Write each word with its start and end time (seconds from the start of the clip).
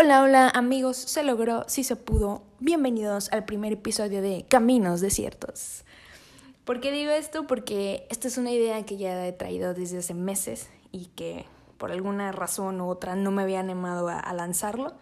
Hola, 0.00 0.22
hola 0.22 0.48
amigos, 0.54 0.96
se 0.96 1.24
logró, 1.24 1.64
sí 1.66 1.82
se 1.82 1.96
pudo. 1.96 2.44
Bienvenidos 2.60 3.32
al 3.32 3.44
primer 3.44 3.72
episodio 3.72 4.22
de 4.22 4.44
Caminos 4.48 5.00
Desiertos. 5.00 5.82
¿Por 6.64 6.80
qué 6.80 6.92
digo 6.92 7.10
esto? 7.10 7.48
Porque 7.48 8.06
esta 8.08 8.28
es 8.28 8.38
una 8.38 8.52
idea 8.52 8.86
que 8.86 8.96
ya 8.96 9.26
he 9.26 9.32
traído 9.32 9.74
desde 9.74 9.98
hace 9.98 10.14
meses 10.14 10.68
y 10.92 11.06
que 11.16 11.46
por 11.78 11.90
alguna 11.90 12.30
razón 12.30 12.80
u 12.80 12.88
otra 12.88 13.16
no 13.16 13.32
me 13.32 13.42
había 13.42 13.58
animado 13.58 14.06
a, 14.06 14.20
a 14.20 14.32
lanzarlo. 14.34 14.92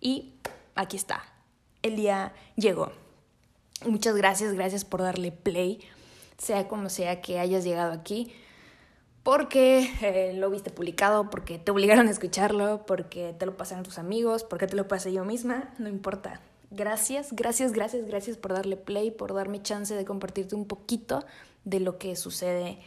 Y 0.00 0.34
aquí 0.76 0.96
está, 0.96 1.24
el 1.82 1.96
día 1.96 2.32
llegó. 2.54 2.92
Muchas 3.84 4.14
gracias, 4.14 4.54
gracias 4.54 4.84
por 4.84 5.02
darle 5.02 5.32
play, 5.32 5.80
sea 6.38 6.68
como 6.68 6.90
sea 6.90 7.20
que 7.20 7.40
hayas 7.40 7.64
llegado 7.64 7.92
aquí 7.92 8.32
porque 9.24 9.90
eh, 10.02 10.34
lo 10.34 10.50
viste 10.50 10.70
publicado, 10.70 11.30
porque 11.30 11.58
te 11.58 11.72
obligaron 11.72 12.06
a 12.06 12.10
escucharlo, 12.10 12.84
porque 12.86 13.34
te 13.36 13.46
lo 13.46 13.56
pasaron 13.56 13.82
tus 13.82 13.98
amigos, 13.98 14.44
porque 14.44 14.68
te 14.68 14.76
lo 14.76 14.86
pasé 14.86 15.12
yo 15.12 15.24
misma, 15.24 15.74
no 15.78 15.88
importa. 15.88 16.40
Gracias, 16.70 17.32
gracias, 17.32 17.72
gracias, 17.72 18.06
gracias 18.06 18.36
por 18.36 18.52
darle 18.52 18.76
play, 18.76 19.10
por 19.10 19.32
darme 19.32 19.62
chance 19.62 19.94
de 19.94 20.04
compartirte 20.04 20.54
un 20.54 20.66
poquito 20.66 21.24
de 21.64 21.80
lo 21.80 21.98
que 21.98 22.14
sucede 22.16 22.78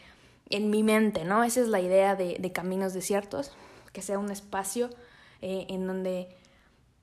en 0.50 0.70
mi 0.70 0.84
mente, 0.84 1.26
¿no? 1.26 1.44
Esa 1.44 1.62
es 1.62 1.70
la 1.70 1.82
idea 1.82 2.16
de, 2.16 2.38
de 2.40 2.52
Caminos 2.52 2.94
Desiertos, 2.94 3.52
que 3.92 4.02
sea 4.02 4.20
un 4.20 4.30
espacio 4.30 4.90
eh, 5.42 5.66
en 5.70 5.88
donde 5.88 6.30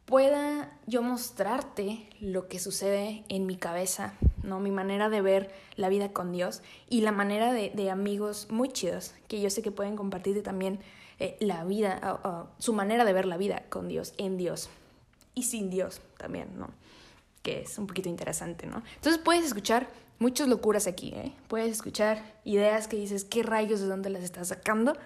pueda 0.04 0.78
yo 0.86 1.02
mostrarte 1.02 2.08
lo 2.20 2.46
que 2.46 2.58
sucede 2.60 3.24
en 3.28 3.46
mi 3.46 3.56
cabeza, 3.56 4.14
¿no? 4.44 4.60
Mi 4.60 4.70
manera 4.70 5.08
de 5.08 5.20
ver 5.20 5.50
la 5.76 5.88
vida 5.88 6.12
con 6.12 6.32
Dios 6.32 6.62
y 6.88 7.00
la 7.00 7.12
manera 7.12 7.52
de, 7.52 7.90
amigos 7.90 8.48
muy 8.50 8.68
chidos 8.68 9.14
que 9.28 9.40
yo 9.40 9.50
sé 9.50 9.62
que 9.62 9.70
pueden 9.70 9.96
compartirte 9.96 10.42
también 10.42 10.80
eh, 11.18 11.36
la 11.40 11.64
vida, 11.64 12.20
su 12.58 12.72
manera 12.72 13.04
de 13.04 13.12
ver 13.12 13.26
la 13.26 13.36
vida 13.36 13.64
con 13.68 13.88
Dios, 13.88 14.14
en 14.18 14.36
Dios 14.36 14.68
y 15.34 15.44
sin 15.44 15.70
Dios 15.70 16.00
también, 16.16 16.58
¿no? 16.58 16.70
Que 17.42 17.62
es 17.62 17.78
un 17.78 17.86
poquito 17.86 18.08
interesante, 18.08 18.66
¿no? 18.66 18.82
Entonces 18.96 19.20
puedes 19.22 19.44
escuchar 19.44 19.88
muchas 20.18 20.48
locuras 20.48 20.86
aquí, 20.86 21.12
¿eh? 21.14 21.32
Puedes 21.48 21.70
escuchar 21.70 22.22
ideas 22.44 22.88
que 22.88 22.96
dices, 22.96 23.24
¿qué 23.24 23.42
rayos 23.42 23.80
de 23.80 23.86
dónde 23.86 24.10
las 24.10 24.22
estás 24.22 24.48
sacando? 24.48 24.96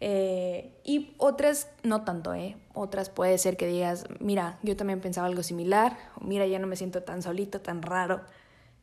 Eh, 0.00 0.72
y 0.84 1.14
otras 1.18 1.68
no 1.82 2.04
tanto, 2.04 2.32
¿eh? 2.34 2.56
Otras 2.72 3.10
puede 3.10 3.36
ser 3.38 3.56
que 3.56 3.66
digas, 3.66 4.06
mira, 4.20 4.58
yo 4.62 4.76
también 4.76 5.00
pensaba 5.00 5.26
algo 5.26 5.42
similar, 5.42 5.98
o 6.16 6.24
mira, 6.24 6.46
ya 6.46 6.58
no 6.58 6.66
me 6.66 6.76
siento 6.76 7.02
tan 7.02 7.22
solito, 7.22 7.60
tan 7.60 7.82
raro 7.82 8.22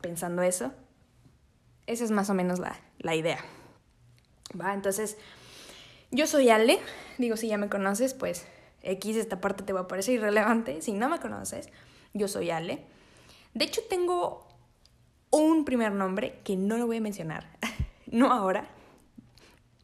pensando 0.05 0.43
eso. 0.43 0.71
Esa 1.87 2.03
es 2.03 2.11
más 2.11 2.29
o 2.29 2.35
menos 2.35 2.59
la, 2.59 2.79
la 2.99 3.15
idea. 3.15 3.39
¿Va? 4.59 4.75
Entonces, 4.75 5.17
yo 6.11 6.27
soy 6.27 6.49
Ale, 6.49 6.77
digo, 7.17 7.37
si 7.37 7.47
ya 7.47 7.57
me 7.57 7.69
conoces, 7.69 8.13
pues 8.13 8.45
X, 8.83 9.15
esta 9.15 9.41
parte 9.41 9.63
te 9.63 9.73
va 9.73 9.79
a 9.79 9.87
parecer 9.87 10.13
irrelevante. 10.13 10.83
Si 10.83 10.93
no 10.93 11.09
me 11.09 11.19
conoces, 11.19 11.69
yo 12.13 12.27
soy 12.27 12.51
Ale. 12.51 12.85
De 13.55 13.65
hecho, 13.65 13.81
tengo 13.89 14.47
un 15.31 15.65
primer 15.65 15.91
nombre 15.91 16.39
que 16.43 16.55
no 16.55 16.77
lo 16.77 16.85
voy 16.85 16.97
a 16.97 17.01
mencionar, 17.01 17.49
no 18.05 18.31
ahora, 18.31 18.67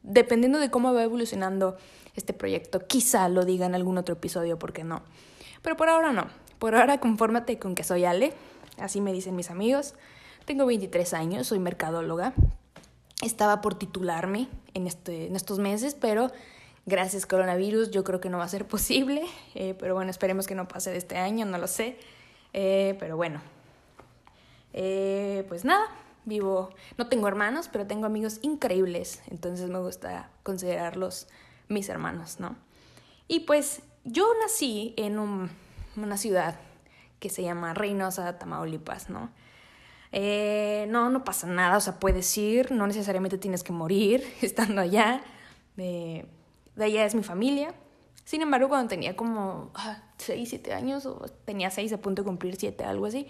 dependiendo 0.04 0.60
de 0.60 0.70
cómo 0.70 0.94
va 0.94 1.02
evolucionando 1.02 1.78
este 2.16 2.34
proyecto, 2.34 2.86
quizá 2.86 3.28
lo 3.28 3.44
diga 3.44 3.66
en 3.66 3.74
algún 3.74 3.98
otro 3.98 4.14
episodio, 4.14 4.60
¿por 4.60 4.72
qué 4.72 4.84
no? 4.84 5.02
Pero 5.64 5.76
por 5.78 5.90
ahora 5.90 6.12
no. 6.12 6.28
Por 6.60 6.76
ahora 6.76 7.00
confórmate 7.00 7.58
con 7.58 7.74
que 7.74 7.84
soy 7.84 8.06
Ale, 8.06 8.36
así 8.78 9.02
me 9.02 9.14
dicen 9.14 9.36
mis 9.36 9.50
amigos. 9.50 9.96
Tengo 10.46 10.66
23 10.66 11.14
años, 11.14 11.48
soy 11.48 11.60
mercadóloga. 11.60 12.34
Estaba 13.22 13.62
por 13.62 13.76
titularme 13.76 14.48
en, 14.74 14.88
este, 14.88 15.28
en 15.28 15.36
estos 15.36 15.60
meses, 15.60 15.96
pero 15.96 16.32
gracias 16.86 17.26
coronavirus 17.26 17.92
yo 17.92 18.04
creo 18.04 18.20
que 18.20 18.30
no 18.30 18.40
va 18.40 18.46
a 18.46 18.50
ser 18.50 18.68
posible. 18.68 19.24
Eh, 19.56 19.76
pero 19.80 19.96
bueno, 19.96 20.12
esperemos 20.12 20.48
que 20.48 20.56
no 20.56 20.68
pase 20.68 20.92
de 20.92 20.98
este 20.98 21.18
año, 21.18 21.46
no 21.46 21.58
lo 21.58 21.68
sé. 21.68 21.98
Eh, 22.54 22.96
pero 23.00 23.16
bueno, 23.16 23.42
eh, 24.74 25.46
pues 25.48 25.64
nada, 25.64 25.86
vivo, 26.26 26.70
no 26.98 27.08
tengo 27.08 27.28
hermanos, 27.28 27.70
pero 27.72 27.88
tengo 27.88 28.06
amigos 28.06 28.40
increíbles, 28.42 29.22
entonces 29.30 29.70
me 29.70 29.80
gusta 29.80 30.30
considerarlos 30.44 31.28
mis 31.70 31.88
hermanos, 31.90 32.40
¿no? 32.40 32.56
Y 33.28 33.42
pues 33.42 33.82
yo 34.04 34.28
nací 34.42 34.94
en 34.98 35.18
una 35.20 36.18
ciudad 36.18 36.56
que 37.22 37.30
se 37.30 37.44
llama 37.44 37.74
Reynosa, 37.74 38.38
Tamaulipas, 38.38 39.10
¿no? 39.10 39.30
Eh, 40.12 40.88
no, 40.90 41.10
no 41.10 41.24
pasa 41.24 41.48
nada, 41.48 41.78
o 41.78 41.80
sea, 41.80 42.00
puedes 42.00 42.38
ir, 42.38 42.74
no 42.74 42.88
necesariamente 42.88 43.38
tienes 43.38 43.64
que 43.64 43.72
morir 43.72 44.26
estando 44.42 44.82
allá. 44.82 45.22
de 45.78 46.26
allá 46.78 47.06
es 47.06 47.16
mi 47.16 47.24
familia. 47.24 47.74
Sin 48.26 48.42
embargo, 48.42 48.70
cuando 48.70 48.90
tenía 48.90 49.16
como 49.16 49.72
6, 50.18 50.42
ah, 50.42 50.50
7 50.50 50.74
años, 50.74 51.06
o 51.06 51.20
tenía 51.46 51.70
6 51.70 51.94
a 51.94 51.98
punto 52.02 52.24
de 52.24 52.26
cumplir 52.26 52.56
7, 52.56 52.84
algo 52.84 53.06
así, 53.06 53.28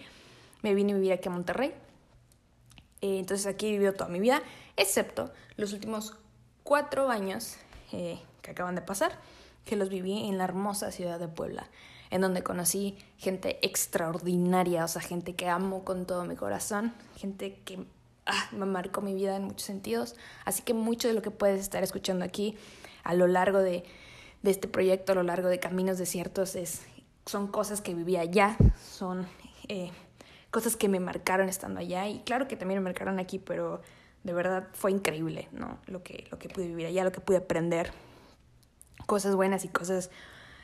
me 0.61 0.73
vine 0.73 0.93
a 0.93 0.95
vivir 0.95 1.13
aquí 1.13 1.27
a 1.27 1.31
Monterrey. 1.31 1.73
Eh, 3.01 3.19
entonces 3.19 3.45
aquí 3.47 3.67
he 3.67 3.71
vivido 3.71 3.93
toda 3.93 4.09
mi 4.09 4.19
vida, 4.19 4.41
excepto 4.77 5.31
los 5.57 5.73
últimos 5.73 6.17
cuatro 6.63 7.09
años 7.09 7.57
eh, 7.91 8.19
que 8.41 8.51
acaban 8.51 8.75
de 8.75 8.81
pasar, 8.81 9.19
que 9.65 9.75
los 9.75 9.89
viví 9.89 10.29
en 10.29 10.37
la 10.37 10.45
hermosa 10.45 10.91
ciudad 10.91 11.19
de 11.19 11.27
Puebla, 11.27 11.67
en 12.11 12.21
donde 12.21 12.43
conocí 12.43 12.97
gente 13.17 13.57
extraordinaria, 13.65 14.83
o 14.83 14.87
sea, 14.87 15.01
gente 15.01 15.33
que 15.33 15.47
amo 15.47 15.83
con 15.83 16.05
todo 16.05 16.25
mi 16.25 16.35
corazón, 16.35 16.93
gente 17.17 17.59
que 17.65 17.85
ah, 18.25 18.49
me 18.51 18.65
marcó 18.65 19.01
mi 19.01 19.15
vida 19.15 19.35
en 19.37 19.45
muchos 19.45 19.63
sentidos. 19.63 20.15
Así 20.45 20.61
que 20.61 20.73
mucho 20.73 21.07
de 21.07 21.13
lo 21.13 21.21
que 21.21 21.31
puedes 21.31 21.59
estar 21.59 21.83
escuchando 21.83 22.25
aquí 22.25 22.55
a 23.03 23.15
lo 23.15 23.27
largo 23.27 23.59
de, 23.59 23.83
este 24.43 24.67
proyecto, 24.67 25.13
a 25.13 25.15
lo 25.15 25.23
largo 25.23 25.47
de 25.47 25.59
Caminos 25.59 25.97
Desiertos, 25.97 26.55
es, 26.55 26.81
son 27.25 27.47
cosas 27.47 27.81
que 27.81 27.95
viví 27.95 28.17
allá, 28.17 28.57
son... 28.79 29.25
Eh, 29.67 29.89
cosas 30.51 30.75
que 30.75 30.89
me 30.89 30.99
marcaron 30.99 31.47
estando 31.47 31.79
allá 31.79 32.09
y 32.09 32.19
claro 32.19 32.49
que 32.49 32.57
también 32.57 32.81
me 32.81 32.83
marcaron 32.83 33.19
aquí, 33.19 33.39
pero 33.39 33.81
de 34.23 34.33
verdad 34.33 34.67
fue 34.73 34.91
increíble, 34.91 35.47
¿no? 35.53 35.79
Lo 35.87 36.03
que, 36.03 36.27
lo 36.29 36.37
que 36.37 36.49
pude 36.49 36.67
vivir 36.67 36.87
allá, 36.87 37.05
lo 37.05 37.13
que 37.13 37.21
pude 37.21 37.37
aprender, 37.37 37.91
cosas 39.05 39.33
buenas 39.35 39.63
y 39.63 39.69
cosas 39.69 40.11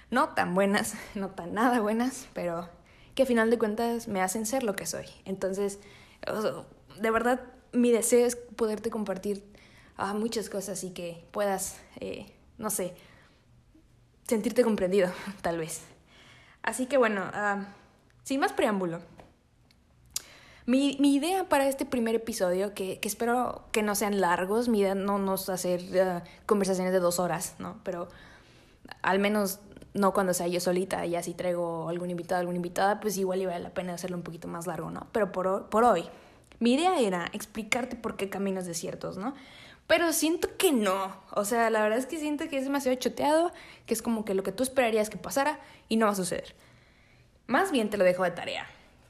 no 0.09 0.29
tan 0.29 0.56
buenas, 0.56 0.94
no 1.16 1.29
tan 1.29 1.53
nada 1.53 1.79
buenas, 1.79 2.28
pero 2.34 2.69
que 3.16 3.23
a 3.23 3.25
final 3.25 3.50
de 3.50 3.57
cuentas 3.57 4.07
me 4.07 4.22
hacen 4.22 4.45
ser 4.45 4.63
lo 4.63 4.75
que 4.75 4.85
soy. 4.85 5.06
Entonces, 5.25 5.79
de 7.00 7.12
verdad, 7.12 7.41
mi 7.73 7.91
deseo 7.91 8.25
es 8.25 8.35
poderte 8.35 8.90
compartir 8.90 9.44
ah, 9.97 10.13
muchas 10.13 10.50
cosas 10.50 10.84
y 10.84 10.91
que 10.91 11.25
puedas, 11.31 11.79
eh, 12.00 12.28
no 12.57 12.69
sé, 12.69 12.94
sentirte 14.28 14.63
comprendido, 14.63 15.12
tal 15.41 15.57
vez. 15.57 15.81
Así 16.62 16.85
que 16.85 16.97
bueno, 16.97 17.24
ah, 17.34 17.74
sin 18.24 18.39
más 18.39 18.53
preámbulo, 18.53 19.01
mi, 20.68 20.97
mi, 21.00 21.16
idea 21.16 21.47
para 21.47 21.69
este 21.69 21.85
primer 21.85 22.13
episodio, 22.13 22.74
que, 22.74 23.00
que, 23.00 23.07
espero 23.07 23.63
que 23.72 23.84
no 23.84 23.95
sean 23.95 24.19
largos, 24.19 24.68
mi 24.68 24.81
idea 24.81 24.95
no, 24.95 25.18
no 25.18 25.35
es 25.35 25.47
hacer 25.47 25.79
uh, 25.81 26.28
conversaciones 26.45 26.91
de 26.91 27.00
dos 27.00 27.19
horas, 27.19 27.56
¿no? 27.57 27.79
Pero 27.85 28.09
al 29.01 29.19
menos 29.19 29.62
no 29.94 30.14
cuando 30.14 30.34
sea 30.34 30.48
yo 30.48 30.59
solita, 30.59 31.06
y 31.06 31.16
así 31.16 31.34
traigo 31.34 31.90
algún 31.90 32.09
invitado, 32.09 32.40
alguna 32.40 32.58
invitada, 32.58 33.00
pues 33.00 33.18
igual 33.18 33.42
iba 33.42 33.58
la 33.59 33.70
pena 33.70 33.94
hacerlo 33.94 34.18
un 34.18 34.24
poquito 34.24 34.48
más 34.48 34.68
largo, 34.68 34.92
¿no? 34.92 35.08
Pero 35.12 35.31
por, 35.31 35.70
por 35.70 35.84
hoy, 35.84 36.06
mi 36.59 36.74
idea 36.74 37.00
era 37.00 37.30
explicarte 37.34 37.96
por 37.96 38.16
qué 38.16 38.30
caminos 38.30 38.66
desiertos, 38.66 39.18
¿no? 39.18 39.34
Pero 39.88 40.12
siento 40.12 40.50
que 40.58 40.72
no. 40.74 41.16
O 41.31 41.46
sea, 41.46 41.70
la 41.70 41.81
verdad 41.81 41.98
es 41.98 42.06
que 42.06 42.20
siento 42.20 42.50
que 42.50 42.58
es 42.58 42.66
demasiado 42.66 42.98
choteado, 42.98 43.52
que 43.86 43.94
es 43.94 44.02
como 44.02 44.25
que 44.25 44.34
lo 44.34 44.44
que 44.44 44.52
tú 44.52 44.64
esperarías 44.64 45.09
que 45.09 45.18
pasara 45.18 45.59
y 45.88 45.96
no 45.96 46.08
va 46.08 46.12
a 46.12 46.16
suceder. 46.16 46.56
Más 47.48 47.72
bien 47.72 47.90
te 47.90 47.98
lo 47.98 48.04
dejo 48.04 48.24
de 48.24 48.31
tarea 48.31 48.68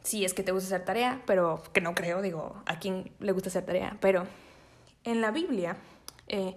si 0.08 0.24
es 0.24 0.34
que 0.34 0.42
te 0.42 0.54
gusta 0.54 0.68
hacer 0.68 0.86
tarea, 0.86 1.22
pero 1.26 1.62
que 1.74 1.82
no 1.82 1.94
creo, 1.94 2.22
digo, 2.22 2.56
a 2.66 2.80
quién 2.80 3.12
le 3.20 3.34
gusta 3.34 3.50
hacer 3.50 3.66
tarea, 3.66 3.98
pero 4.00 4.26
en 5.04 5.20
la 5.20 5.32
Biblia 5.32 5.76
eh, 6.30 6.56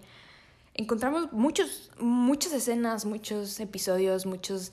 encontramos 0.75 1.32
muchos, 1.32 1.90
muchas 1.99 2.52
escenas, 2.52 3.05
muchos 3.05 3.61
episodios, 3.61 4.26
muchos 4.26 4.72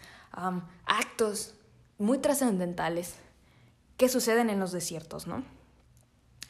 actos 0.85 1.55
muy 1.97 2.19
trascendentales 2.19 3.15
que 3.97 4.07
suceden 4.07 4.49
en 4.49 4.59
los 4.59 4.71
desiertos, 4.71 5.25
¿no? 5.25 5.43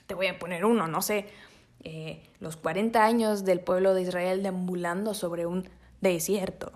Te 0.07 0.13
voy 0.13 0.27
a 0.27 0.39
poner 0.39 0.65
uno, 0.65 0.87
no 0.87 1.01
sé, 1.01 1.29
eh, 1.83 2.21
los 2.39 2.57
40 2.57 3.03
años 3.03 3.45
del 3.45 3.61
pueblo 3.61 3.93
de 3.93 4.01
Israel 4.01 4.43
deambulando 4.43 5.13
sobre 5.13 5.45
un 5.45 5.69
desierto. 6.01 6.71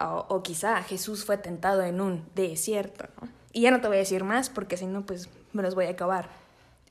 O, 0.00 0.42
quizá 0.42 0.82
Jesús 0.82 1.24
fue 1.24 1.36
tentado 1.36 1.82
en 1.82 2.00
un 2.00 2.24
desierto, 2.34 3.08
¿no? 3.20 3.28
Y 3.52 3.62
ya 3.62 3.72
no 3.72 3.80
te 3.80 3.88
voy 3.88 3.96
a 3.96 4.00
decir 4.00 4.22
más 4.22 4.48
porque 4.48 4.76
si 4.76 4.86
no, 4.86 5.04
pues 5.04 5.28
me 5.52 5.62
los 5.62 5.74
voy 5.74 5.86
a 5.86 5.90
acabar. 5.90 6.28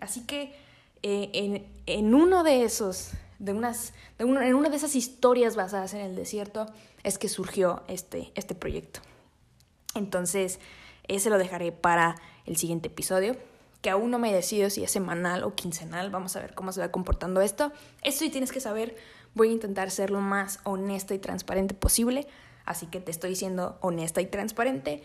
Así 0.02 0.26
que 0.26 0.54
eh, 1.02 1.30
en, 1.34 1.66
en, 1.86 2.14
uno 2.14 2.44
de 2.44 2.64
esos, 2.64 3.12
de 3.40 3.54
unas, 3.54 3.94
en 4.18 4.56
una 4.56 4.70
de 4.70 4.76
esas 4.78 4.96
historias 4.96 5.56
basadas 5.56 5.94
en 5.94 6.02
el 6.02 6.16
desierto, 6.16 6.68
es 7.04 7.18
que 7.18 7.30
surgió 7.30 7.84
este, 7.88 8.32
este 8.36 8.56
proyecto. 8.56 9.00
Entonces, 9.96 10.60
ese 11.08 11.30
lo 11.30 11.38
dejaré 11.38 11.72
para 11.72 12.16
el 12.46 12.58
siguiente 12.58 12.88
episodio, 12.88 13.36
que 13.82 13.90
aún 13.90 14.12
no 14.12 14.20
me 14.20 14.34
decido 14.34 14.70
si 14.70 14.84
es 14.84 14.92
semanal 14.92 15.44
o 15.44 15.56
quincenal. 15.56 16.10
Vamos 16.10 16.36
a 16.36 16.42
ver 16.42 16.54
cómo 16.54 16.72
se 16.74 16.82
va 16.82 16.92
comportando 16.92 17.42
esto. 17.42 17.72
Esto 18.02 18.20
sí 18.20 18.30
tienes 18.30 18.52
que 18.52 18.60
saber. 18.60 18.98
Voy 19.34 19.50
a 19.50 19.54
intentar 19.54 19.90
ser 19.90 20.12
lo 20.12 20.20
más 20.20 20.60
honesta 20.64 21.14
y 21.14 21.20
transparente 21.20 21.74
posible 21.74 22.28
Así 22.70 22.86
que 22.86 23.00
te 23.00 23.10
estoy 23.10 23.36
siendo 23.36 23.80
honesta 23.82 24.22
y 24.22 24.28
transparente. 24.28 25.02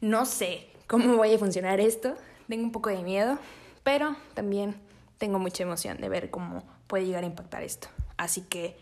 No 0.00 0.26
sé 0.26 0.66
cómo 0.88 1.16
vaya 1.16 1.36
a 1.36 1.38
funcionar 1.38 1.78
esto. 1.78 2.16
Tengo 2.48 2.64
un 2.64 2.72
poco 2.72 2.90
de 2.90 3.00
miedo, 3.04 3.38
pero 3.84 4.16
también 4.34 4.74
tengo 5.16 5.38
mucha 5.38 5.62
emoción 5.62 5.98
de 6.00 6.08
ver 6.08 6.30
cómo 6.30 6.64
puede 6.86 7.06
llegar 7.06 7.24
a 7.24 7.26
impactar 7.26 7.62
esto. 7.62 7.88
Así 8.16 8.42
que 8.42 8.76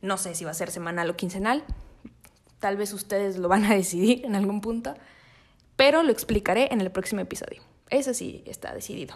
no 0.00 0.16
sé 0.16 0.34
si 0.34 0.44
va 0.44 0.52
a 0.52 0.54
ser 0.54 0.70
semanal 0.70 1.10
o 1.10 1.16
quincenal. 1.16 1.64
Tal 2.60 2.76
vez 2.76 2.92
ustedes 2.92 3.36
lo 3.38 3.48
van 3.48 3.64
a 3.64 3.74
decidir 3.74 4.24
en 4.24 4.34
algún 4.34 4.60
punto, 4.60 4.94
pero 5.76 6.02
lo 6.02 6.12
explicaré 6.12 6.72
en 6.72 6.80
el 6.80 6.90
próximo 6.90 7.20
episodio. 7.20 7.62
Eso 7.90 8.14
sí 8.14 8.42
está 8.46 8.74
decidido. 8.74 9.14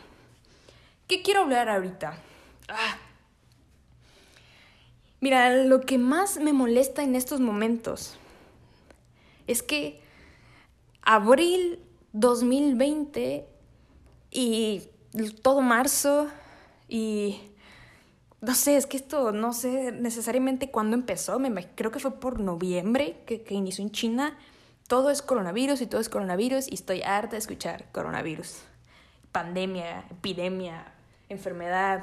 ¿Qué 1.07 1.23
quiero 1.23 1.41
hablar 1.41 1.69
ahorita? 1.69 2.17
Ah. 2.69 2.97
Mira, 5.21 5.65
lo 5.65 5.83
que 5.83 5.99
más 5.99 6.39
me 6.39 6.53
molesta 6.53 7.03
en 7.03 7.15
estos 7.15 7.39
momentos 7.39 8.17
es 9.47 9.63
que 9.63 10.01
abril 11.03 11.81
2020 12.13 13.47
y 14.31 14.83
todo 15.43 15.61
marzo 15.61 16.29
y 16.89 17.41
no 18.43 18.57
sé, 18.57 18.77
es 18.77 18.87
que 18.87 18.97
esto 18.97 19.31
no 19.31 19.53
sé 19.53 19.93
necesariamente 19.93 20.69
cuándo 20.69 20.97
empezó, 20.97 21.39
me, 21.39 21.69
creo 21.77 21.93
que 21.93 22.01
fue 22.01 22.19
por 22.19 22.41
noviembre 22.41 23.23
que, 23.25 23.43
que 23.43 23.55
inició 23.55 23.85
en 23.85 23.93
China. 23.93 24.37
Todo 24.89 25.11
es 25.11 25.23
coronavirus 25.23 25.81
y 25.81 25.87
todo 25.87 26.01
es 26.01 26.09
coronavirus 26.09 26.67
y 26.69 26.75
estoy 26.75 27.03
harta 27.03 27.31
de 27.31 27.39
escuchar 27.39 27.87
coronavirus. 27.93 28.59
Pandemia, 29.31 30.05
epidemia, 30.11 30.93
enfermedad. 31.29 32.03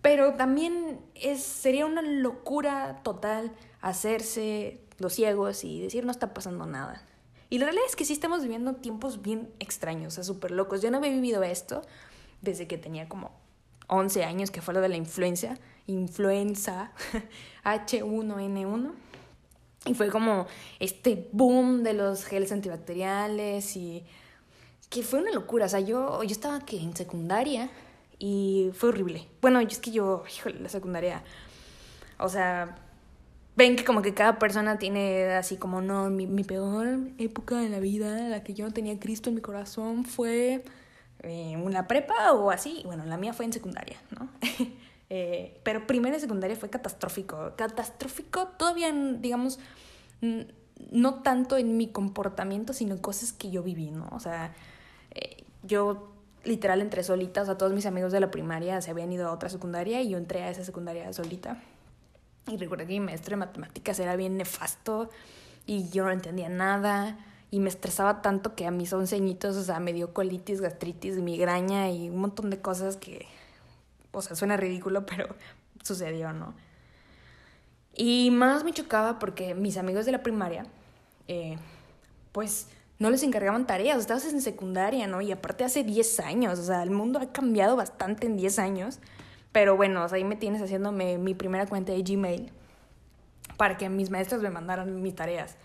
Pero 0.00 0.32
también 0.32 0.98
es, 1.14 1.42
sería 1.42 1.84
una 1.84 2.00
locura 2.00 3.00
total 3.02 3.52
hacerse 3.82 4.80
los 4.98 5.12
ciegos 5.12 5.62
y 5.62 5.82
decir 5.82 6.06
no 6.06 6.10
está 6.10 6.32
pasando 6.32 6.64
nada. 6.64 7.02
Y 7.50 7.58
la 7.58 7.66
realidad 7.66 7.84
es 7.86 7.96
que 7.96 8.06
sí 8.06 8.14
estamos 8.14 8.40
viviendo 8.40 8.76
tiempos 8.76 9.20
bien 9.20 9.52
extraños, 9.58 10.14
o 10.14 10.16
sea, 10.16 10.24
súper 10.24 10.52
locos. 10.52 10.80
Yo 10.80 10.90
no 10.90 10.96
había 10.96 11.10
vivido 11.10 11.42
esto 11.42 11.82
desde 12.40 12.66
que 12.66 12.78
tenía 12.78 13.10
como 13.10 13.41
11 13.92 14.24
años, 14.24 14.50
que 14.50 14.62
fue 14.62 14.74
lo 14.74 14.80
de 14.80 14.88
la 14.88 14.96
influencia, 14.96 15.58
influenza 15.86 16.92
H1N1. 17.64 18.92
Y 19.84 19.94
fue 19.94 20.10
como 20.10 20.46
este 20.78 21.28
boom 21.32 21.82
de 21.82 21.92
los 21.92 22.24
geles 22.24 22.52
antibacteriales 22.52 23.76
y 23.76 24.04
que 24.88 25.02
fue 25.02 25.20
una 25.20 25.32
locura. 25.32 25.66
O 25.66 25.68
sea, 25.68 25.80
yo, 25.80 26.22
yo 26.22 26.30
estaba 26.30 26.60
que 26.60 26.80
en 26.80 26.96
secundaria 26.96 27.68
y 28.18 28.70
fue 28.74 28.90
horrible. 28.90 29.28
Bueno, 29.40 29.60
es 29.60 29.78
que 29.78 29.90
yo, 29.90 30.22
híjole, 30.32 30.60
la 30.60 30.68
secundaria, 30.68 31.24
o 32.18 32.28
sea, 32.28 32.76
ven 33.56 33.74
que 33.74 33.84
como 33.84 34.02
que 34.02 34.14
cada 34.14 34.38
persona 34.38 34.78
tiene 34.78 35.32
así 35.32 35.56
como, 35.56 35.80
no, 35.80 36.08
mi, 36.08 36.28
mi 36.28 36.44
peor 36.44 37.00
época 37.18 37.56
de 37.56 37.68
la 37.68 37.80
vida, 37.80 38.28
la 38.28 38.44
que 38.44 38.54
yo 38.54 38.64
no 38.64 38.72
tenía 38.72 38.98
Cristo 39.00 39.28
en 39.28 39.34
mi 39.34 39.40
corazón, 39.40 40.04
fue 40.04 40.64
eh, 41.22 41.56
una 41.56 41.86
prepa 41.86 42.32
o 42.32 42.50
así. 42.50 42.82
Bueno, 42.84 43.04
la 43.04 43.16
mía 43.16 43.32
fue 43.32 43.44
en 43.44 43.52
secundaria, 43.52 43.98
¿no? 44.18 44.28
eh, 45.10 45.60
pero 45.62 45.86
primero 45.86 46.16
y 46.16 46.20
secundaria 46.20 46.56
fue 46.56 46.70
catastrófico. 46.70 47.52
Catastrófico 47.56 48.48
todavía, 48.58 48.92
digamos, 48.92 49.58
no 50.90 51.14
tanto 51.22 51.58
en 51.58 51.76
mi 51.76 51.88
comportamiento, 51.88 52.72
sino 52.72 52.94
en 52.94 53.00
cosas 53.00 53.32
que 53.32 53.50
yo 53.50 53.62
viví, 53.62 53.90
¿no? 53.90 54.08
O 54.12 54.20
sea, 54.20 54.52
eh, 55.12 55.44
yo 55.62 56.12
literal 56.44 56.80
entré 56.80 57.04
solita, 57.04 57.42
o 57.42 57.44
sea, 57.44 57.56
todos 57.56 57.72
mis 57.72 57.86
amigos 57.86 58.12
de 58.12 58.18
la 58.18 58.30
primaria 58.30 58.80
se 58.80 58.90
habían 58.90 59.12
ido 59.12 59.28
a 59.28 59.32
otra 59.32 59.48
secundaria 59.48 60.00
y 60.00 60.08
yo 60.08 60.18
entré 60.18 60.42
a 60.42 60.50
esa 60.50 60.64
secundaria 60.64 61.12
solita. 61.12 61.62
Y 62.48 62.56
recuerdo 62.56 62.86
que 62.86 62.94
mi 62.94 63.00
maestro 63.00 63.30
de 63.30 63.36
matemáticas 63.36 64.00
era 64.00 64.16
bien 64.16 64.36
nefasto 64.36 65.10
y 65.64 65.88
yo 65.90 66.04
no 66.04 66.10
entendía 66.10 66.48
nada 66.48 67.16
y 67.52 67.60
me 67.60 67.68
estresaba 67.68 68.22
tanto 68.22 68.54
que 68.54 68.66
a 68.66 68.70
mis 68.70 68.94
once 68.94 69.14
añitos, 69.14 69.56
o 69.56 69.62
sea, 69.62 69.78
me 69.78 69.92
dio 69.92 70.14
colitis, 70.14 70.62
gastritis, 70.62 71.18
migraña 71.18 71.90
y 71.90 72.08
un 72.08 72.16
montón 72.16 72.48
de 72.48 72.62
cosas 72.62 72.96
que, 72.96 73.26
o 74.10 74.22
sea, 74.22 74.34
suena 74.34 74.56
ridículo, 74.56 75.04
pero 75.06 75.36
sucedió, 75.84 76.32
¿no? 76.32 76.54
Y 77.94 78.30
más 78.30 78.64
me 78.64 78.72
chocaba 78.72 79.18
porque 79.18 79.54
mis 79.54 79.76
amigos 79.76 80.06
de 80.06 80.12
la 80.12 80.22
primaria, 80.22 80.64
eh, 81.28 81.58
pues 82.32 82.68
no 82.98 83.10
les 83.10 83.22
encargaban 83.22 83.66
tareas, 83.66 83.98
estabas 83.98 84.24
en 84.32 84.40
secundaria, 84.40 85.06
¿no? 85.06 85.20
Y 85.20 85.30
aparte 85.30 85.64
hace 85.64 85.84
10 85.84 86.20
años, 86.20 86.58
o 86.58 86.64
sea, 86.64 86.82
el 86.82 86.90
mundo 86.90 87.18
ha 87.18 87.32
cambiado 87.32 87.76
bastante 87.76 88.26
en 88.26 88.38
10 88.38 88.58
años, 88.60 88.98
pero 89.52 89.76
bueno, 89.76 90.06
ahí 90.10 90.24
me 90.24 90.36
tienes 90.36 90.62
haciéndome 90.62 91.18
mi 91.18 91.34
primera 91.34 91.66
cuenta 91.66 91.92
de 91.92 92.02
Gmail 92.02 92.50
para 93.58 93.76
que 93.76 93.90
mis 93.90 94.08
maestros 94.08 94.40
me 94.40 94.48
mandaran 94.48 95.02
mis 95.02 95.14
tareas. 95.14 95.58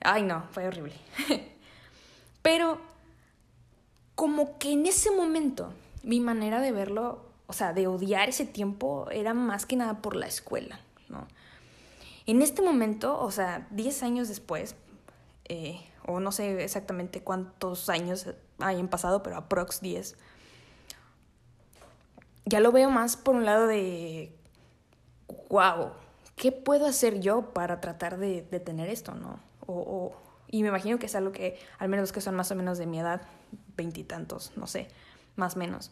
Ay, 0.00 0.22
no, 0.22 0.44
fue 0.52 0.66
horrible. 0.66 0.94
Pero 2.42 2.80
como 4.14 4.58
que 4.58 4.72
en 4.72 4.86
ese 4.86 5.10
momento 5.10 5.72
mi 6.02 6.20
manera 6.20 6.60
de 6.60 6.72
verlo, 6.72 7.20
o 7.46 7.52
sea, 7.52 7.72
de 7.72 7.86
odiar 7.86 8.28
ese 8.28 8.46
tiempo 8.46 9.08
era 9.10 9.34
más 9.34 9.66
que 9.66 9.76
nada 9.76 10.00
por 10.00 10.16
la 10.16 10.26
escuela, 10.26 10.80
¿no? 11.08 11.26
En 12.26 12.42
este 12.42 12.62
momento, 12.62 13.20
o 13.20 13.30
sea, 13.30 13.68
10 13.70 14.02
años 14.02 14.28
después, 14.28 14.74
eh, 15.48 15.80
o 16.06 16.20
no 16.20 16.32
sé 16.32 16.62
exactamente 16.64 17.22
cuántos 17.22 17.88
años 17.88 18.28
hayan 18.58 18.88
pasado, 18.88 19.22
pero 19.22 19.36
aprox 19.36 19.80
10, 19.80 20.16
ya 22.46 22.60
lo 22.60 22.72
veo 22.72 22.90
más 22.90 23.16
por 23.16 23.34
un 23.34 23.44
lado 23.44 23.66
de, 23.66 24.32
wow, 25.48 25.90
¿qué 26.36 26.52
puedo 26.52 26.86
hacer 26.86 27.20
yo 27.20 27.52
para 27.52 27.80
tratar 27.80 28.18
de 28.18 28.42
detener 28.42 28.88
esto, 28.88 29.14
no? 29.14 29.40
Y 30.48 30.62
me 30.62 30.68
imagino 30.68 30.98
que 30.98 31.06
es 31.06 31.14
algo 31.14 31.32
que, 31.32 31.58
al 31.78 31.88
menos 31.88 32.04
los 32.04 32.12
que 32.12 32.20
son 32.20 32.34
más 32.34 32.50
o 32.50 32.54
menos 32.54 32.78
de 32.78 32.86
mi 32.86 33.00
edad, 33.00 33.22
veintitantos, 33.76 34.52
no 34.56 34.66
sé, 34.66 34.88
más 35.34 35.56
o 35.56 35.58
menos, 35.58 35.90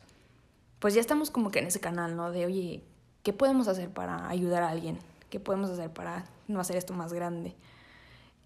pues 0.78 0.94
ya 0.94 1.00
estamos 1.00 1.30
como 1.30 1.50
que 1.50 1.58
en 1.58 1.66
ese 1.66 1.80
canal, 1.80 2.16
¿no? 2.16 2.30
De, 2.30 2.46
oye, 2.46 2.82
¿qué 3.22 3.32
podemos 3.32 3.68
hacer 3.68 3.90
para 3.90 4.28
ayudar 4.28 4.62
a 4.62 4.70
alguien? 4.70 4.98
¿Qué 5.30 5.40
podemos 5.40 5.70
hacer 5.70 5.92
para 5.92 6.26
no 6.46 6.60
hacer 6.60 6.76
esto 6.76 6.92
más 6.94 7.12
grande? 7.12 7.54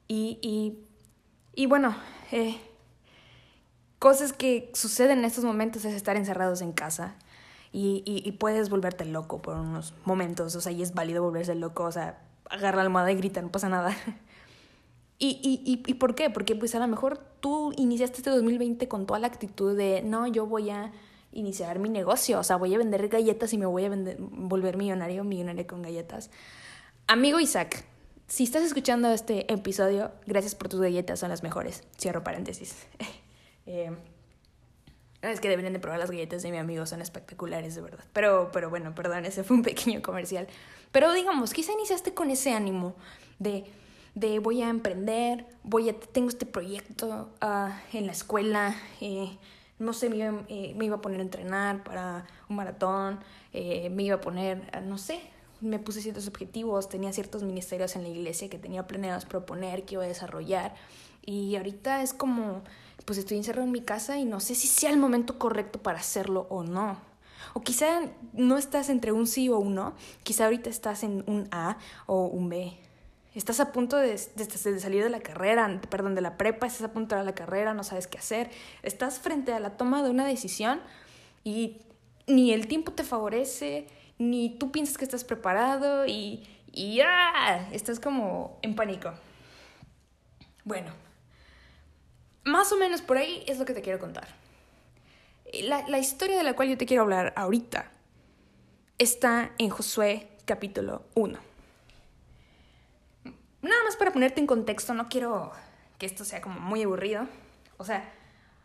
Y, 0.07 0.39
y, 0.41 0.79
y 1.55 1.67
bueno, 1.67 1.95
eh, 2.33 2.59
cosas 3.99 4.33
que 4.33 4.71
suceden 4.73 5.19
en 5.19 5.25
estos 5.25 5.45
momentos 5.45 5.85
es 5.85 5.95
estar 5.95 6.17
encerrados 6.17 6.63
en 6.63 6.73
casa. 6.73 7.17
Y, 7.71 8.03
y, 8.07 8.27
y, 8.27 8.33
puedes 8.33 8.71
volverte 8.71 9.05
loco 9.05 9.43
por 9.43 9.57
unos 9.57 9.93
momentos, 10.07 10.57
o 10.57 10.61
sea, 10.63 10.73
y 10.73 10.81
es 10.81 10.95
válido 10.95 11.23
volverse 11.23 11.55
loco, 11.55 11.85
o 11.85 11.93
sea, 11.93 12.19
agarra 12.49 12.77
la 12.77 12.83
almohada 12.85 13.13
y 13.13 13.17
grita, 13.17 13.43
no 13.43 13.51
pasa 13.51 13.69
nada. 13.69 13.95
¿Y, 15.21 15.41
y, 15.43 15.83
y, 15.85 15.95
por 15.95 16.15
qué? 16.15 16.31
Porque 16.31 16.55
pues 16.55 16.77
a 16.77 16.79
lo 16.79 16.87
mejor 16.87 17.19
tú 17.41 17.73
iniciaste 17.77 18.19
este 18.19 18.31
2020 18.31 18.87
con 18.87 19.05
toda 19.05 19.19
la 19.19 19.27
actitud 19.27 19.77
de, 19.77 20.03
no, 20.03 20.29
yo 20.29 20.47
voy 20.47 20.71
a 20.71 20.93
iniciar 21.33 21.81
mi 21.81 21.89
negocio, 21.89 22.39
o 22.39 22.45
sea, 22.45 22.57
voy 22.57 22.75
a 22.75 22.79
vender 22.79 23.09
galletas 23.09 23.53
y 23.53 23.59
me 23.59 23.67
voy 23.67 23.85
a 23.85 23.89
vender, 23.89 24.17
volver 24.21 24.77
millonario, 24.77 25.25
millonario 25.25 25.67
con 25.67 25.83
galletas. 25.83 26.31
Amigo 27.09 27.41
Isaac, 27.41 27.85
si 28.29 28.45
estás 28.45 28.63
escuchando 28.63 29.11
este 29.11 29.53
episodio, 29.53 30.13
gracias 30.27 30.55
por 30.55 30.69
tus 30.69 30.81
galletas, 30.81 31.19
son 31.19 31.31
las 31.31 31.43
mejores. 31.43 31.83
Cierro 31.99 32.23
paréntesis. 32.23 32.87
eh, 33.67 33.91
es 35.23 35.41
que 35.41 35.49
deberían 35.49 35.73
de 35.73 35.81
probar 35.81 35.99
las 35.99 36.11
galletas 36.11 36.43
de 36.43 36.51
mi 36.53 36.59
amigo, 36.59 36.87
son 36.87 37.01
espectaculares, 37.01 37.75
de 37.75 37.81
verdad. 37.81 38.05
Pero, 38.13 38.51
pero 38.53 38.71
bueno, 38.71 38.95
perdón, 38.95 39.25
ese 39.25 39.43
fue 39.43 39.57
un 39.57 39.63
pequeño 39.63 40.01
comercial. 40.01 40.47
Pero 40.93 41.13
digamos, 41.13 41.53
quizá 41.53 41.73
iniciaste 41.73 42.15
con 42.15 42.31
ese 42.31 42.53
ánimo 42.53 42.95
de 43.39 43.65
de 44.19 44.39
voy 44.41 44.63
a 44.63 44.69
emprender, 44.69 45.47
voy 45.63 45.89
a, 45.89 45.99
tengo 45.99 46.29
este 46.29 46.47
proyecto 46.47 47.31
uh, 47.43 47.97
en 47.97 48.07
la 48.07 48.13
escuela, 48.13 48.75
eh, 49.01 49.37
no 49.79 49.93
sé, 49.93 50.11
me 50.11 50.17
iba, 50.17 50.45
eh, 50.49 50.75
me 50.77 50.87
iba, 50.87 50.97
a 50.97 51.01
poner 51.01 51.21
a 51.21 51.23
entrenar 51.23 51.85
para 51.85 52.27
un 52.49 52.57
maratón, 52.57 53.21
eh, 53.53 53.91
me 53.91 54.03
iba 54.03 54.17
a 54.17 54.21
poner, 54.21 54.83
no 54.85 54.99
sé, 54.99 55.21
me 55.61 55.79
puse 55.79 56.03
ciertos 56.03 56.27
objetivos, 56.27 56.89
tenía 56.89 57.13
ciertos 57.13 57.45
ministerios 57.45 57.95
en 57.95 58.03
la 58.03 58.09
iglesia 58.09 58.49
que 58.49 58.59
tenía 58.59 58.87
planeados 58.87 59.25
proponer, 59.25 59.85
que 59.85 59.95
iba 59.95 60.05
a 60.05 60.09
desarrollar. 60.09 60.75
Y 61.25 61.57
ahorita 61.57 62.03
es 62.03 62.13
como, 62.13 62.63
pues 63.05 63.19
estoy 63.19 63.37
encerrado 63.37 63.67
en 63.67 63.73
mi 63.73 63.83
casa 63.83 64.19
y 64.19 64.25
no 64.25 64.41
sé 64.41 64.55
si 64.55 64.67
sea 64.67 64.91
el 64.91 64.99
momento 64.99 65.39
correcto 65.39 65.81
para 65.81 65.99
hacerlo 65.99 66.47
o 66.51 66.65
no. 66.65 66.97
O 67.55 67.61
quizá 67.61 68.03
no 68.33 68.57
estás 68.57 68.89
entre 68.89 69.13
un 69.13 69.27
sí 69.27 69.49
o 69.49 69.59
un 69.59 69.75
no, 69.75 69.95
quizá 70.23 70.45
ahorita 70.45 70.71
estás 70.71 71.03
en 71.03 71.23
un 71.27 71.49
A 71.53 71.79
o 72.07 72.27
un 72.27 72.49
B. 72.49 72.88
Estás 73.35 73.61
a 73.61 73.73
punto 73.73 73.97
de, 73.97 74.09
de, 74.09 74.81
salir 74.81 75.03
de 75.05 75.11
la 75.11 75.21
carrera, 75.21 75.81
perdón, 75.91 76.15
de 76.15 76.23
la 76.23 76.37
prepa, 76.37 76.67
estás 76.67 76.83
a 76.83 76.93
punto 76.93 77.15
de 77.15 77.25
la 77.25 77.35
carrera, 77.35 77.75
no 77.75 77.85
sabes 77.85 78.07
qué 78.07 78.19
hacer. 78.19 78.51
Estás 78.83 79.19
frente 79.19 79.53
a 79.53 79.61
la 79.61 79.77
toma 79.77 80.03
de 80.03 80.11
una 80.11 80.27
decisión 80.27 80.81
y 81.45 81.83
ni 82.27 82.53
el 82.53 82.67
tiempo 82.69 82.93
te 82.93 83.05
favorece, 83.05 83.87
ni 84.19 84.51
tú 84.59 84.73
piensas 84.73 84.97
que 84.97 85.05
estás 85.05 85.25
preparado 85.25 86.07
y, 86.07 86.49
y 86.73 86.97
ya 86.97 87.69
estás 87.73 88.01
como 88.01 88.59
en 88.63 88.75
pánico. 88.75 89.13
Bueno, 90.65 90.93
más 92.45 92.73
o 92.73 92.79
menos 92.79 93.03
por 93.03 93.19
ahí 93.19 93.45
es 93.47 93.59
lo 93.59 93.65
que 93.65 93.75
te 93.75 93.83
quiero 93.83 93.99
contar. 93.99 94.29
La, 95.63 95.87
la 95.87 95.99
historia 95.99 96.37
de 96.37 96.43
la 96.43 96.55
cual 96.55 96.69
yo 96.69 96.79
te 96.79 96.87
quiero 96.87 97.03
hablar 97.03 97.33
ahorita 97.37 97.91
está 98.99 99.53
en 99.59 99.71
Josué 99.71 100.29
capítulo 100.45 101.05
1. 101.15 101.48
Para 103.99 104.13
ponerte 104.13 104.41
en 104.41 104.47
contexto, 104.47 104.95
no 104.95 105.09
quiero 105.09 105.53
que 105.99 106.07
esto 106.07 106.25
sea 106.25 106.41
como 106.41 106.61
muy 106.61 106.83
aburrido. 106.83 107.27
O 107.77 107.85
sea, 107.85 108.13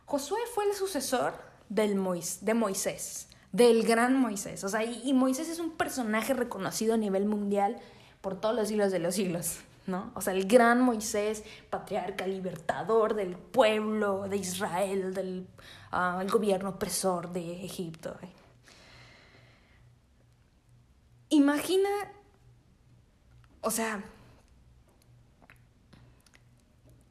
Josué 0.06 0.40
fue 0.54 0.66
el 0.66 0.74
sucesor 0.74 1.34
de 1.70 1.94
Moisés, 2.54 3.28
del 3.52 3.84
gran 3.84 4.16
Moisés. 4.16 4.64
O 4.64 4.70
sea, 4.70 4.84
y, 4.84 5.14
Moisés 5.14 5.50
es 5.50 5.60
un 5.60 5.72
personaje 5.72 6.34
reconocido 6.34 6.94
a 6.94 6.98
nivel 6.98 7.26
mundial 7.26 7.80
por 8.22 8.40
todos 8.40 8.56
los 8.56 8.68
siglos 8.68 8.92
de 8.92 9.00
los 9.00 9.16
siglos. 9.16 9.60
¿no? 9.88 10.12
O 10.16 10.22
sea, 10.22 10.34
el 10.34 10.48
gran 10.48 10.82
Moisés, 10.82 11.44
patriarca, 11.70 12.26
libertador 12.28 13.16
del 13.16 13.36
pueblo 13.36 14.28
de 14.30 14.38
Israel, 14.38 15.14
del 15.14 15.48
uh, 15.92 16.30
gobierno 16.32 16.70
opresor 16.70 17.34
de 17.34 17.66
Egipto. 17.66 18.16
Imagina, 21.30 21.90
o 23.62 23.72
sea, 23.72 24.04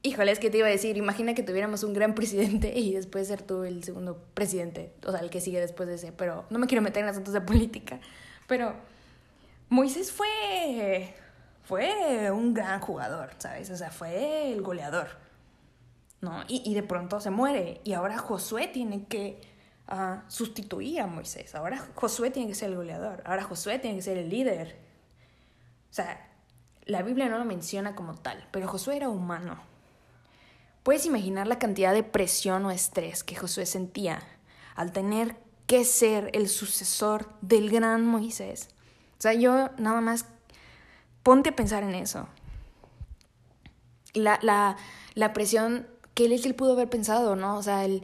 híjole, 0.03 0.31
es 0.33 0.39
que 0.39 0.49
te 0.49 0.57
iba 0.57 0.67
a 0.67 0.69
decir, 0.69 0.97
imagina 0.97 1.33
que 1.33 1.43
tuviéramos 1.43 1.83
un 1.83 1.93
gran 1.93 2.13
presidente 2.15 2.77
y 2.77 2.93
después 2.93 3.27
ser 3.27 3.41
tú 3.41 3.63
el 3.63 3.83
segundo 3.83 4.21
presidente, 4.33 4.93
o 5.05 5.11
sea, 5.11 5.21
el 5.21 5.29
que 5.29 5.41
sigue 5.41 5.59
después 5.59 5.87
de 5.87 5.95
ese, 5.95 6.11
pero 6.11 6.45
no 6.49 6.59
me 6.59 6.67
quiero 6.67 6.81
meter 6.81 7.03
en 7.03 7.09
asuntos 7.09 7.33
de 7.33 7.41
política, 7.41 7.99
pero 8.47 8.75
Moisés 9.69 10.11
fue 10.11 11.15
fue 11.63 12.29
un 12.29 12.53
gran 12.53 12.81
jugador, 12.81 13.31
¿sabes? 13.37 13.69
O 13.69 13.77
sea, 13.77 13.89
fue 13.89 14.51
el 14.51 14.61
goleador, 14.61 15.07
¿no? 16.19 16.43
Y, 16.49 16.61
y 16.69 16.73
de 16.73 16.83
pronto 16.83 17.21
se 17.21 17.29
muere 17.29 17.79
y 17.85 17.93
ahora 17.93 18.17
Josué 18.17 18.67
tiene 18.67 19.05
que 19.05 19.39
uh, 19.89 20.19
sustituir 20.27 20.99
a 20.99 21.07
Moisés, 21.07 21.55
ahora 21.55 21.81
Josué 21.95 22.31
tiene 22.31 22.49
que 22.49 22.55
ser 22.55 22.69
el 22.69 22.75
goleador, 22.75 23.23
ahora 23.25 23.43
Josué 23.43 23.79
tiene 23.79 23.95
que 23.95 24.03
ser 24.03 24.17
el 24.17 24.29
líder. 24.29 24.75
O 25.89 25.93
sea, 25.93 26.29
la 26.85 27.01
Biblia 27.01 27.29
no 27.29 27.37
lo 27.37 27.45
menciona 27.45 27.95
como 27.95 28.15
tal, 28.15 28.47
pero 28.51 28.67
Josué 28.67 28.97
era 28.97 29.07
humano. 29.07 29.72
Puedes 30.83 31.05
imaginar 31.05 31.47
la 31.47 31.59
cantidad 31.59 31.93
de 31.93 32.03
presión 32.03 32.65
o 32.65 32.71
estrés 32.71 33.23
que 33.23 33.35
Josué 33.37 33.65
sentía 33.65 34.21
al 34.75 34.91
tener 34.91 35.37
que 35.65 35.85
ser 35.85 36.29
el 36.33 36.49
sucesor 36.49 37.29
del 37.41 37.69
gran 37.69 38.05
Moisés. 38.05 38.67
O 39.17 39.21
sea, 39.21 39.33
yo 39.33 39.69
nada 39.77 40.01
más 40.01 40.25
ponte 41.23 41.49
a 41.49 41.55
pensar 41.55 41.83
en 41.83 41.95
eso. 41.95 42.27
La, 44.13 44.39
la, 44.41 44.75
la 45.15 45.31
presión 45.31 45.87
que 46.13 46.25
él, 46.25 46.33
él 46.33 46.55
pudo 46.55 46.73
haber 46.73 46.89
pensado, 46.89 47.37
¿no? 47.37 47.57
O 47.57 47.63
sea, 47.63 47.85
el, 47.85 48.03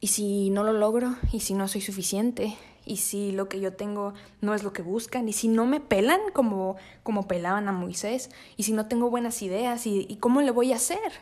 ¿y 0.00 0.06
si 0.06 0.50
no 0.50 0.62
lo 0.62 0.72
logro? 0.72 1.16
¿Y 1.32 1.40
si 1.40 1.54
no 1.54 1.66
soy 1.66 1.80
suficiente? 1.80 2.56
¿Y 2.84 2.98
si 2.98 3.32
lo 3.32 3.48
que 3.48 3.58
yo 3.58 3.72
tengo 3.72 4.14
no 4.40 4.54
es 4.54 4.62
lo 4.62 4.72
que 4.72 4.82
buscan? 4.82 5.28
¿Y 5.28 5.32
si 5.32 5.48
no 5.48 5.66
me 5.66 5.80
pelan 5.80 6.20
como, 6.32 6.76
como 7.02 7.26
pelaban 7.26 7.66
a 7.66 7.72
Moisés? 7.72 8.30
¿Y 8.56 8.62
si 8.62 8.72
no 8.72 8.86
tengo 8.86 9.10
buenas 9.10 9.42
ideas? 9.42 9.86
¿Y, 9.88 10.06
y 10.08 10.16
cómo 10.16 10.40
le 10.40 10.52
voy 10.52 10.72
a 10.72 10.76
hacer? 10.76 11.12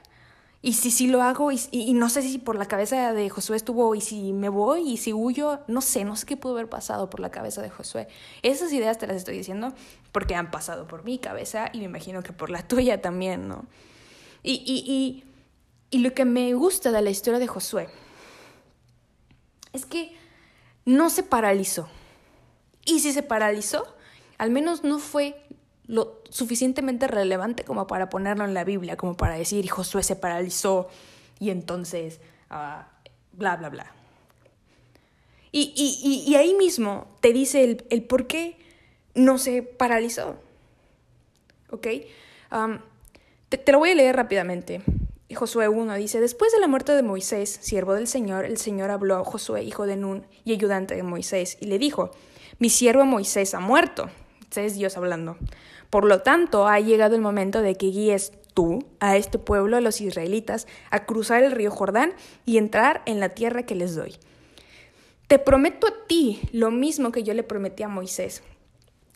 Y 0.66 0.72
si 0.72 0.90
sí 0.90 1.08
lo 1.08 1.20
hago, 1.20 1.52
y, 1.52 1.60
y, 1.72 1.92
no 1.92 2.08
sé 2.08 2.22
si 2.22 2.38
por 2.38 2.56
la 2.56 2.64
cabeza 2.64 3.12
de 3.12 3.28
Josué 3.28 3.54
estuvo, 3.54 3.94
y 3.94 4.00
si 4.00 4.32
me 4.32 4.48
voy, 4.48 4.92
y 4.92 4.96
si 4.96 5.12
huyo, 5.12 5.60
no 5.66 5.82
sé, 5.82 6.06
no 6.06 6.16
sé 6.16 6.24
qué 6.24 6.38
pudo 6.38 6.54
haber 6.54 6.70
pasado 6.70 7.10
por 7.10 7.20
la 7.20 7.30
cabeza 7.30 7.60
de 7.60 7.68
Josué. 7.68 8.08
Esas 8.40 8.72
ideas 8.72 8.96
te 8.96 9.06
las 9.06 9.18
estoy 9.18 9.36
diciendo 9.36 9.74
porque 10.10 10.34
han 10.34 10.50
pasado 10.50 10.86
por 10.86 11.04
mi 11.04 11.18
cabeza 11.18 11.68
y 11.74 11.80
me 11.80 11.84
imagino 11.84 12.22
que 12.22 12.32
por 12.32 12.48
la 12.48 12.62
tuya 12.66 13.02
también, 13.02 13.46
¿no? 13.46 13.66
Y, 14.42 14.62
y, 14.64 14.90
y, 14.90 15.24
y 15.90 15.98
lo 15.98 16.14
que 16.14 16.24
me 16.24 16.54
gusta 16.54 16.92
de 16.92 17.02
la 17.02 17.10
historia 17.10 17.38
de 17.38 17.46
Josué 17.46 17.90
es 19.74 19.84
que 19.84 20.16
no 20.86 21.10
se 21.10 21.24
paralizó. 21.24 21.90
Y 22.86 23.00
si 23.00 23.12
se 23.12 23.22
paralizó, 23.22 23.86
al 24.38 24.50
menos 24.50 24.82
no 24.82 24.98
fue 24.98 25.43
lo 25.86 26.22
suficientemente 26.30 27.06
relevante 27.06 27.64
como 27.64 27.86
para 27.86 28.08
ponerlo 28.08 28.44
en 28.44 28.54
la 28.54 28.64
Biblia, 28.64 28.96
como 28.96 29.16
para 29.16 29.36
decir, 29.36 29.68
Josué 29.68 30.02
se 30.02 30.16
paralizó 30.16 30.88
y 31.38 31.50
entonces, 31.50 32.20
uh, 32.50 32.82
bla, 33.32 33.56
bla, 33.56 33.68
bla. 33.68 33.92
Y, 35.52 35.72
y, 35.76 36.24
y, 36.28 36.34
ahí 36.34 36.54
mismo 36.54 37.06
te 37.20 37.32
dice 37.32 37.62
el, 37.62 37.84
el, 37.90 38.02
por 38.02 38.26
qué 38.26 38.56
no 39.14 39.38
se 39.38 39.62
paralizó. 39.62 40.36
¿Ok? 41.70 41.86
Te, 43.48 43.58
te, 43.58 43.72
lo 43.72 43.78
voy 43.78 43.90
a 43.90 43.94
leer 43.94 44.16
rápidamente. 44.16 44.82
Josué 45.32 45.68
1 45.68 45.94
dice, 45.94 46.20
después 46.20 46.52
de 46.52 46.58
la 46.58 46.66
muerte 46.66 46.92
de 46.92 47.02
Moisés, 47.02 47.58
siervo 47.62 47.94
del 47.94 48.08
Señor, 48.08 48.44
el 48.44 48.56
Señor 48.58 48.90
habló 48.90 49.16
a 49.16 49.24
Josué, 49.24 49.62
hijo 49.62 49.86
de 49.86 49.96
Nun 49.96 50.26
y 50.44 50.52
ayudante 50.52 50.96
de 50.96 51.02
Moisés, 51.04 51.56
y 51.60 51.66
le 51.66 51.78
dijo, 51.78 52.10
mi 52.58 52.68
siervo 52.68 53.04
Moisés 53.04 53.54
ha 53.54 53.60
muerto. 53.60 54.10
Este 54.42 54.66
es 54.66 54.74
Dios 54.74 54.96
hablando. 54.96 55.36
Por 55.90 56.04
lo 56.04 56.22
tanto, 56.22 56.66
ha 56.66 56.80
llegado 56.80 57.14
el 57.14 57.20
momento 57.20 57.62
de 57.62 57.76
que 57.76 57.86
guíes 57.86 58.32
tú 58.54 58.84
a 59.00 59.16
este 59.16 59.38
pueblo, 59.38 59.76
a 59.76 59.80
los 59.80 60.00
israelitas, 60.00 60.66
a 60.90 61.04
cruzar 61.04 61.42
el 61.42 61.52
río 61.52 61.70
Jordán 61.70 62.14
y 62.46 62.58
entrar 62.58 63.02
en 63.04 63.20
la 63.20 63.30
tierra 63.30 63.64
que 63.64 63.74
les 63.74 63.94
doy. 63.94 64.16
Te 65.26 65.38
prometo 65.38 65.86
a 65.86 66.06
ti 66.06 66.40
lo 66.52 66.70
mismo 66.70 67.12
que 67.12 67.22
yo 67.22 67.34
le 67.34 67.42
prometí 67.42 67.82
a 67.82 67.88
Moisés. 67.88 68.42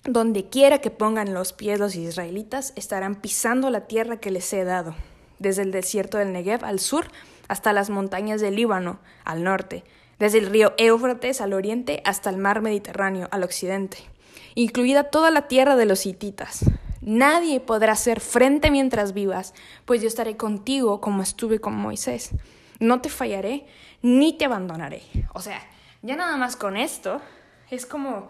Donde 0.05 0.49
quiera 0.49 0.79
que 0.79 0.91
pongan 0.91 1.35
los 1.35 1.53
pies 1.53 1.79
los 1.79 1.95
israelitas, 1.95 2.73
estarán 2.77 3.17
pisando 3.17 3.71
la 3.71 3.87
tierra 3.87 4.19
que 4.19 4.31
les 4.31 4.53
he 4.53 4.65
dado, 4.65 4.95
desde 5.39 5.63
el 5.63 5.71
desierto 5.71 6.19
del 6.19 6.33
Negev 6.33 6.65
al 6.65 6.81
sur 6.81 7.07
hasta 7.47 7.73
las 7.73 7.91
montañas 7.91 8.41
del 8.41 8.57
Líbano 8.57 9.01
al 9.25 9.45
norte, 9.45 9.85
desde 10.19 10.39
el 10.39 10.47
río 10.47 10.75
Éufrates 10.79 11.41
al 11.41 11.53
oriente 11.53 12.03
hasta 12.05 12.31
el 12.31 12.39
mar 12.39 12.63
Mediterráneo 12.63 13.29
al 13.31 13.45
occidente 13.45 13.99
incluida 14.55 15.05
toda 15.05 15.31
la 15.31 15.49
tierra 15.49 15.77
de 15.77 15.87
los 15.87 16.07
hititas. 16.07 16.65
Nadie 17.01 17.61
podrá 17.61 17.93
hacer 17.93 18.21
frente 18.21 18.71
mientras 18.71 19.15
vivas, 19.15 19.55
pues 19.85 20.03
yo 20.03 20.09
estaré 20.09 20.37
contigo 20.37 21.01
como 21.01 21.23
estuve 21.23 21.61
con 21.61 21.75
Moisés. 21.75 22.31
No 22.81 23.01
te 23.01 23.09
fallaré 23.09 23.67
ni 24.03 24.33
te 24.37 24.45
abandonaré. 24.45 25.03
O 25.33 25.41
sea, 25.41 25.61
ya 26.03 26.17
nada 26.17 26.37
más 26.37 26.57
con 26.57 26.77
esto, 26.77 27.21
es 27.71 27.87
como, 27.87 28.29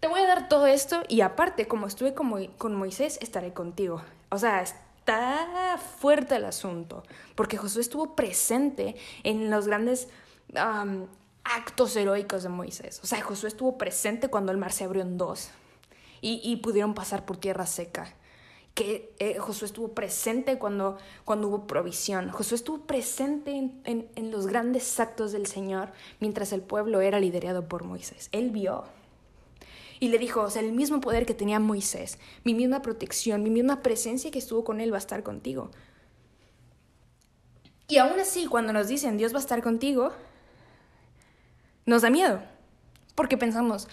te 0.00 0.08
voy 0.08 0.20
a 0.20 0.26
dar 0.26 0.48
todo 0.48 0.66
esto 0.66 1.02
y 1.08 1.22
aparte, 1.22 1.66
como 1.66 1.86
estuve 1.86 2.14
con, 2.14 2.46
con 2.58 2.74
Moisés, 2.74 3.18
estaré 3.20 3.52
contigo. 3.52 4.02
O 4.30 4.38
sea, 4.38 4.62
está 4.62 5.78
fuerte 5.98 6.36
el 6.36 6.44
asunto, 6.44 7.02
porque 7.34 7.56
Josué 7.56 7.82
estuvo 7.82 8.14
presente 8.14 8.96
en 9.22 9.50
los 9.50 9.66
grandes 9.66 10.08
actos 11.44 11.94
heroicos 11.96 12.42
de 12.42 12.48
Moisés. 12.48 13.00
O 13.02 13.06
sea, 13.06 13.20
Josué 13.20 13.48
estuvo 13.48 13.78
presente 13.78 14.28
cuando 14.28 14.50
el 14.50 14.58
mar 14.58 14.72
se 14.72 14.84
abrió 14.84 15.02
en 15.02 15.18
dos 15.18 15.50
y, 16.20 16.40
y 16.42 16.56
pudieron 16.56 16.94
pasar 16.94 17.24
por 17.24 17.36
tierra 17.36 17.66
seca. 17.66 18.14
Que 18.72 19.14
eh, 19.20 19.38
Josué 19.38 19.66
estuvo 19.66 19.92
presente 19.94 20.58
cuando, 20.58 20.98
cuando 21.24 21.46
hubo 21.48 21.66
provisión. 21.66 22.30
Josué 22.30 22.56
estuvo 22.56 22.80
presente 22.86 23.52
en, 23.52 23.80
en, 23.84 24.08
en 24.16 24.30
los 24.32 24.48
grandes 24.48 24.98
actos 24.98 25.30
del 25.30 25.46
Señor 25.46 25.92
mientras 26.18 26.52
el 26.52 26.62
pueblo 26.62 27.00
era 27.00 27.20
liderado 27.20 27.68
por 27.68 27.84
Moisés. 27.84 28.28
Él 28.32 28.50
vio. 28.50 28.84
Y 30.00 30.08
le 30.08 30.18
dijo, 30.18 30.40
o 30.40 30.50
sea, 30.50 30.60
el 30.60 30.72
mismo 30.72 31.00
poder 31.00 31.24
que 31.24 31.34
tenía 31.34 31.60
Moisés, 31.60 32.18
mi 32.42 32.52
misma 32.52 32.82
protección, 32.82 33.44
mi 33.44 33.50
misma 33.50 33.80
presencia 33.80 34.30
que 34.32 34.40
estuvo 34.40 34.64
con 34.64 34.80
él 34.80 34.92
va 34.92 34.96
a 34.96 34.98
estar 34.98 35.22
contigo. 35.22 35.70
Y 37.86 37.98
aún 37.98 38.18
así, 38.18 38.46
cuando 38.46 38.72
nos 38.72 38.88
dicen 38.88 39.16
Dios 39.16 39.32
va 39.32 39.38
a 39.38 39.40
estar 39.40 39.62
contigo, 39.62 40.10
nos 41.86 42.02
da 42.02 42.10
miedo, 42.10 42.42
porque 43.14 43.36
pensamos, 43.36 43.88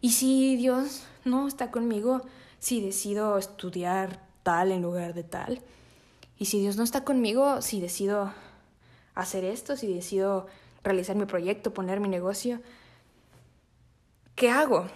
¿y 0.00 0.12
si 0.12 0.56
Dios 0.56 1.04
no 1.24 1.48
está 1.48 1.70
conmigo? 1.70 2.22
Si 2.58 2.80
decido 2.80 3.38
estudiar 3.38 4.20
tal 4.42 4.72
en 4.72 4.82
lugar 4.82 5.14
de 5.14 5.24
tal. 5.24 5.62
¿Y 6.38 6.46
si 6.46 6.60
Dios 6.60 6.76
no 6.76 6.82
está 6.82 7.04
conmigo? 7.04 7.62
Si 7.62 7.80
decido 7.80 8.32
hacer 9.14 9.44
esto, 9.44 9.76
si 9.76 9.92
decido 9.92 10.46
realizar 10.82 11.16
mi 11.16 11.26
proyecto, 11.26 11.74
poner 11.74 12.00
mi 12.00 12.08
negocio, 12.08 12.60
¿qué 14.34 14.50
hago? 14.50 14.86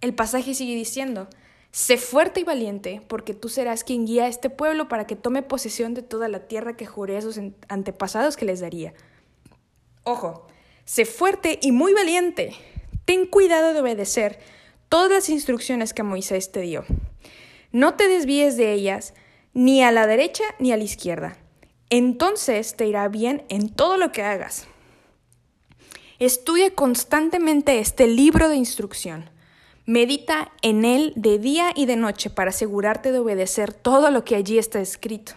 El 0.00 0.14
pasaje 0.14 0.54
sigue 0.54 0.74
diciendo, 0.74 1.28
sé 1.72 1.96
fuerte 1.96 2.40
y 2.40 2.44
valiente, 2.44 3.02
porque 3.08 3.34
tú 3.34 3.48
serás 3.48 3.82
quien 3.82 4.06
guía 4.06 4.24
a 4.24 4.28
este 4.28 4.50
pueblo 4.50 4.88
para 4.88 5.06
que 5.06 5.16
tome 5.16 5.42
posesión 5.42 5.94
de 5.94 6.02
toda 6.02 6.28
la 6.28 6.46
tierra 6.46 6.76
que 6.76 6.86
juré 6.86 7.16
a 7.16 7.22
sus 7.22 7.40
antepasados 7.68 8.36
que 8.36 8.44
les 8.44 8.60
daría. 8.60 8.94
Ojo, 10.04 10.46
sé 10.84 11.04
fuerte 11.04 11.58
y 11.62 11.72
muy 11.72 11.94
valiente. 11.94 12.54
Ten 13.04 13.26
cuidado 13.26 13.72
de 13.72 13.80
obedecer 13.80 14.40
todas 14.88 15.10
las 15.10 15.28
instrucciones 15.28 15.94
que 15.94 16.02
Moisés 16.02 16.50
te 16.50 16.60
dio. 16.60 16.84
No 17.70 17.94
te 17.94 18.08
desvíes 18.08 18.56
de 18.56 18.72
ellas, 18.72 19.14
ni 19.54 19.82
a 19.82 19.92
la 19.92 20.06
derecha 20.06 20.44
ni 20.58 20.72
a 20.72 20.76
la 20.76 20.84
izquierda. 20.84 21.36
Entonces 21.88 22.76
te 22.76 22.86
irá 22.86 23.08
bien 23.08 23.44
en 23.48 23.68
todo 23.68 23.96
lo 23.96 24.12
que 24.12 24.22
hagas. 24.22 24.66
Estudia 26.18 26.74
constantemente 26.74 27.78
este 27.78 28.06
libro 28.06 28.48
de 28.48 28.56
instrucción. 28.56 29.30
Medita 29.86 30.52
en 30.62 30.84
él 30.84 31.12
de 31.16 31.38
día 31.38 31.72
y 31.74 31.86
de 31.86 31.96
noche 31.96 32.30
para 32.30 32.50
asegurarte 32.50 33.12
de 33.12 33.18
obedecer 33.18 33.72
todo 33.72 34.10
lo 34.10 34.24
que 34.24 34.36
allí 34.36 34.58
está 34.58 34.80
escrito. 34.80 35.32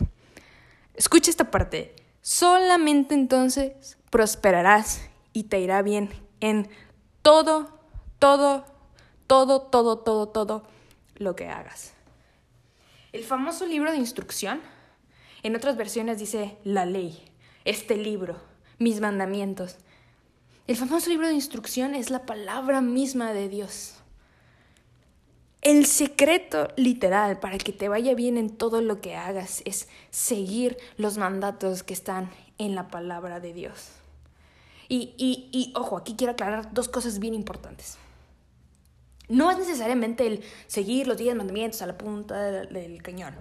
Escucha 0.94 1.30
esta 1.30 1.52
parte. 1.52 1.96
Solamente 2.28 3.14
entonces 3.14 4.00
prosperarás 4.10 5.00
y 5.32 5.44
te 5.44 5.60
irá 5.60 5.84
bien 5.84 6.10
en 6.40 6.68
todo, 7.22 7.70
todo, 8.18 8.66
todo, 9.28 9.62
todo, 9.62 10.00
todo, 10.00 10.28
todo 10.30 10.64
lo 11.18 11.36
que 11.36 11.50
hagas. 11.50 11.94
El 13.14 13.24
famoso 13.24 13.68
libro 13.68 13.92
de 13.92 13.98
instrucción, 13.98 14.60
en 15.44 15.56
otras 15.56 15.78
versiones 15.78 16.18
dice 16.18 16.58
la 16.64 16.88
ley, 16.88 17.24
este 17.64 17.96
libro, 17.96 18.42
mis 18.80 19.02
mandamientos. 19.02 19.76
El 20.66 20.78
famoso 20.78 21.12
libro 21.12 21.28
de 21.28 21.36
instrucción 21.36 21.94
es 21.94 22.10
la 22.10 22.26
palabra 22.26 22.82
misma 22.82 23.34
de 23.34 23.50
Dios. 23.50 23.95
El 25.66 25.88
secreto 25.88 26.68
literal 26.76 27.40
para 27.40 27.58
que 27.58 27.72
te 27.72 27.90
vaya 27.90 28.14
bien 28.14 28.38
en 28.38 28.52
todo 28.52 28.84
lo 28.84 29.02
que 29.02 29.16
hagas 29.16 29.64
es 29.66 29.88
seguir 30.12 30.78
los 30.96 31.18
mandatos 31.18 31.82
que 31.82 31.96
están 31.96 32.30
en 32.60 32.76
la 32.76 32.90
palabra 32.90 33.40
de 33.40 33.52
Dios. 33.52 33.90
Y, 34.90 35.16
y, 35.18 35.50
y 35.52 35.74
ojo, 35.76 35.98
aquí 35.98 36.14
quiero 36.16 36.34
aclarar 36.34 36.72
dos 36.72 36.88
cosas 36.88 37.18
bien 37.18 37.34
importantes. 37.34 37.98
No 39.28 39.50
es 39.50 39.58
necesariamente 39.58 40.28
el 40.28 40.44
seguir 40.68 41.08
los 41.08 41.18
diez 41.18 41.36
mandamientos 41.36 41.82
a 41.82 41.88
la 41.88 41.98
punta 41.98 42.40
del, 42.68 43.02
cañón. 43.02 43.34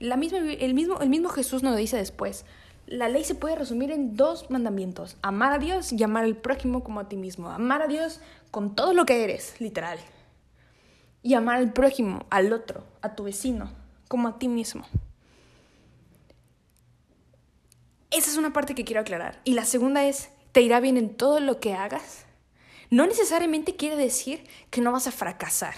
La 0.00 0.16
misma, 0.16 0.38
el, 0.38 0.74
mismo, 0.74 1.00
el 1.02 1.08
mismo 1.08 1.28
Jesús 1.28 1.62
nos 1.62 1.76
dice 1.76 1.96
después, 1.96 2.46
la 2.88 3.08
ley 3.08 3.22
se 3.22 3.36
puede 3.36 3.54
resumir 3.54 3.92
en 3.92 4.16
dos 4.16 4.50
mandamientos, 4.50 5.16
amar 5.22 5.52
a 5.52 5.58
Dios 5.58 5.92
y 5.92 6.02
amar 6.02 6.24
al 6.24 6.34
prójimo 6.34 6.82
como 6.82 6.98
a 6.98 7.08
ti 7.08 7.14
mismo. 7.14 7.48
Amar 7.48 7.80
a 7.80 7.86
Dios 7.86 8.18
con 8.50 8.74
todo 8.74 8.92
lo 8.92 9.06
que 9.06 9.22
eres, 9.22 9.60
literal. 9.60 10.00
Y 11.24 11.34
amar 11.34 11.56
al 11.56 11.72
prójimo, 11.72 12.26
al 12.30 12.52
otro, 12.52 12.84
a 13.02 13.16
tu 13.16 13.24
vecino, 13.24 13.72
como 14.06 14.28
a 14.28 14.38
ti 14.38 14.46
mismo. 14.46 14.86
Esa 18.12 18.30
es 18.30 18.36
una 18.36 18.52
parte 18.52 18.76
que 18.76 18.84
quiero 18.84 19.00
aclarar. 19.00 19.40
Y 19.42 19.54
la 19.54 19.64
segunda 19.64 20.04
es, 20.04 20.30
¿te 20.52 20.62
irá 20.62 20.78
bien 20.78 20.96
en 20.96 21.16
todo 21.16 21.40
lo 21.40 21.58
que 21.58 21.74
hagas? 21.74 22.26
no 22.94 23.08
necesariamente 23.08 23.74
quiere 23.74 23.96
decir 23.96 24.44
que 24.70 24.80
no 24.80 24.92
vas 24.92 25.08
a 25.08 25.12
fracasar. 25.12 25.74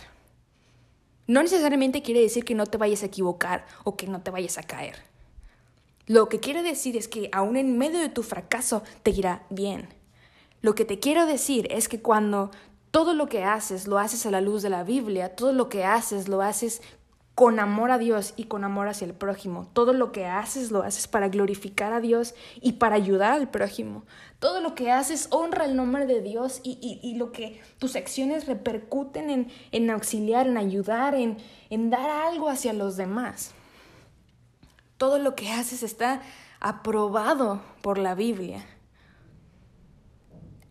No 1.26 1.42
necesariamente 1.42 2.02
quiere 2.02 2.20
decir 2.20 2.44
que 2.44 2.54
no 2.54 2.66
te 2.66 2.76
vayas 2.76 3.02
a 3.02 3.06
equivocar 3.06 3.64
o 3.84 3.96
que 3.96 4.06
no 4.06 4.20
te 4.20 4.30
vayas 4.30 4.58
a 4.58 4.62
caer. 4.62 4.96
Lo 6.06 6.28
que 6.28 6.40
quiere 6.40 6.62
decir 6.62 6.94
es 6.94 7.08
que 7.08 7.30
aún 7.32 7.56
en 7.56 7.78
medio 7.78 8.00
de 8.00 8.10
tu 8.10 8.22
fracaso 8.22 8.82
te 9.02 9.12
irá 9.12 9.46
bien. 9.48 9.88
Lo 10.60 10.74
que 10.74 10.84
te 10.84 10.98
quiero 10.98 11.24
decir 11.24 11.66
es 11.70 11.88
que 11.88 12.02
cuando 12.02 12.50
todo 12.96 13.12
lo 13.12 13.28
que 13.28 13.44
haces 13.44 13.86
lo 13.86 13.98
haces 13.98 14.24
a 14.24 14.30
la 14.30 14.40
luz 14.40 14.62
de 14.62 14.70
la 14.70 14.82
Biblia, 14.82 15.36
todo 15.36 15.52
lo 15.52 15.68
que 15.68 15.84
haces 15.84 16.28
lo 16.28 16.40
haces 16.40 16.80
con 17.34 17.60
amor 17.60 17.90
a 17.90 17.98
Dios 17.98 18.32
y 18.38 18.44
con 18.44 18.64
amor 18.64 18.88
hacia 18.88 19.04
el 19.04 19.12
prójimo. 19.12 19.68
Todo 19.74 19.92
lo 19.92 20.12
que 20.12 20.24
haces 20.24 20.70
lo 20.70 20.82
haces 20.82 21.06
para 21.06 21.28
glorificar 21.28 21.92
a 21.92 22.00
Dios 22.00 22.34
y 22.62 22.72
para 22.72 22.94
ayudar 22.94 23.32
al 23.32 23.50
prójimo. 23.50 24.06
Todo 24.38 24.62
lo 24.62 24.74
que 24.74 24.92
haces 24.92 25.28
honra 25.30 25.66
el 25.66 25.76
nombre 25.76 26.06
de 26.06 26.22
Dios 26.22 26.62
y, 26.64 27.14
lo 27.18 27.32
que 27.32 27.60
tus 27.78 27.96
acciones 27.96 28.46
repercuten 28.46 29.28
en, 29.28 29.52
en 29.72 29.90
auxiliar, 29.90 30.46
en 30.46 30.56
ayudar, 30.56 31.14
en, 31.14 31.36
en 31.68 31.90
dar 31.90 32.08
algo 32.08 32.48
hacia 32.48 32.72
los 32.72 32.96
demás. 32.96 33.52
Todo 34.96 35.18
lo 35.18 35.36
que 35.36 35.50
haces 35.50 35.82
está 35.82 36.22
aprobado 36.60 37.60
por 37.82 37.98
la 37.98 38.14
Biblia. 38.14 38.64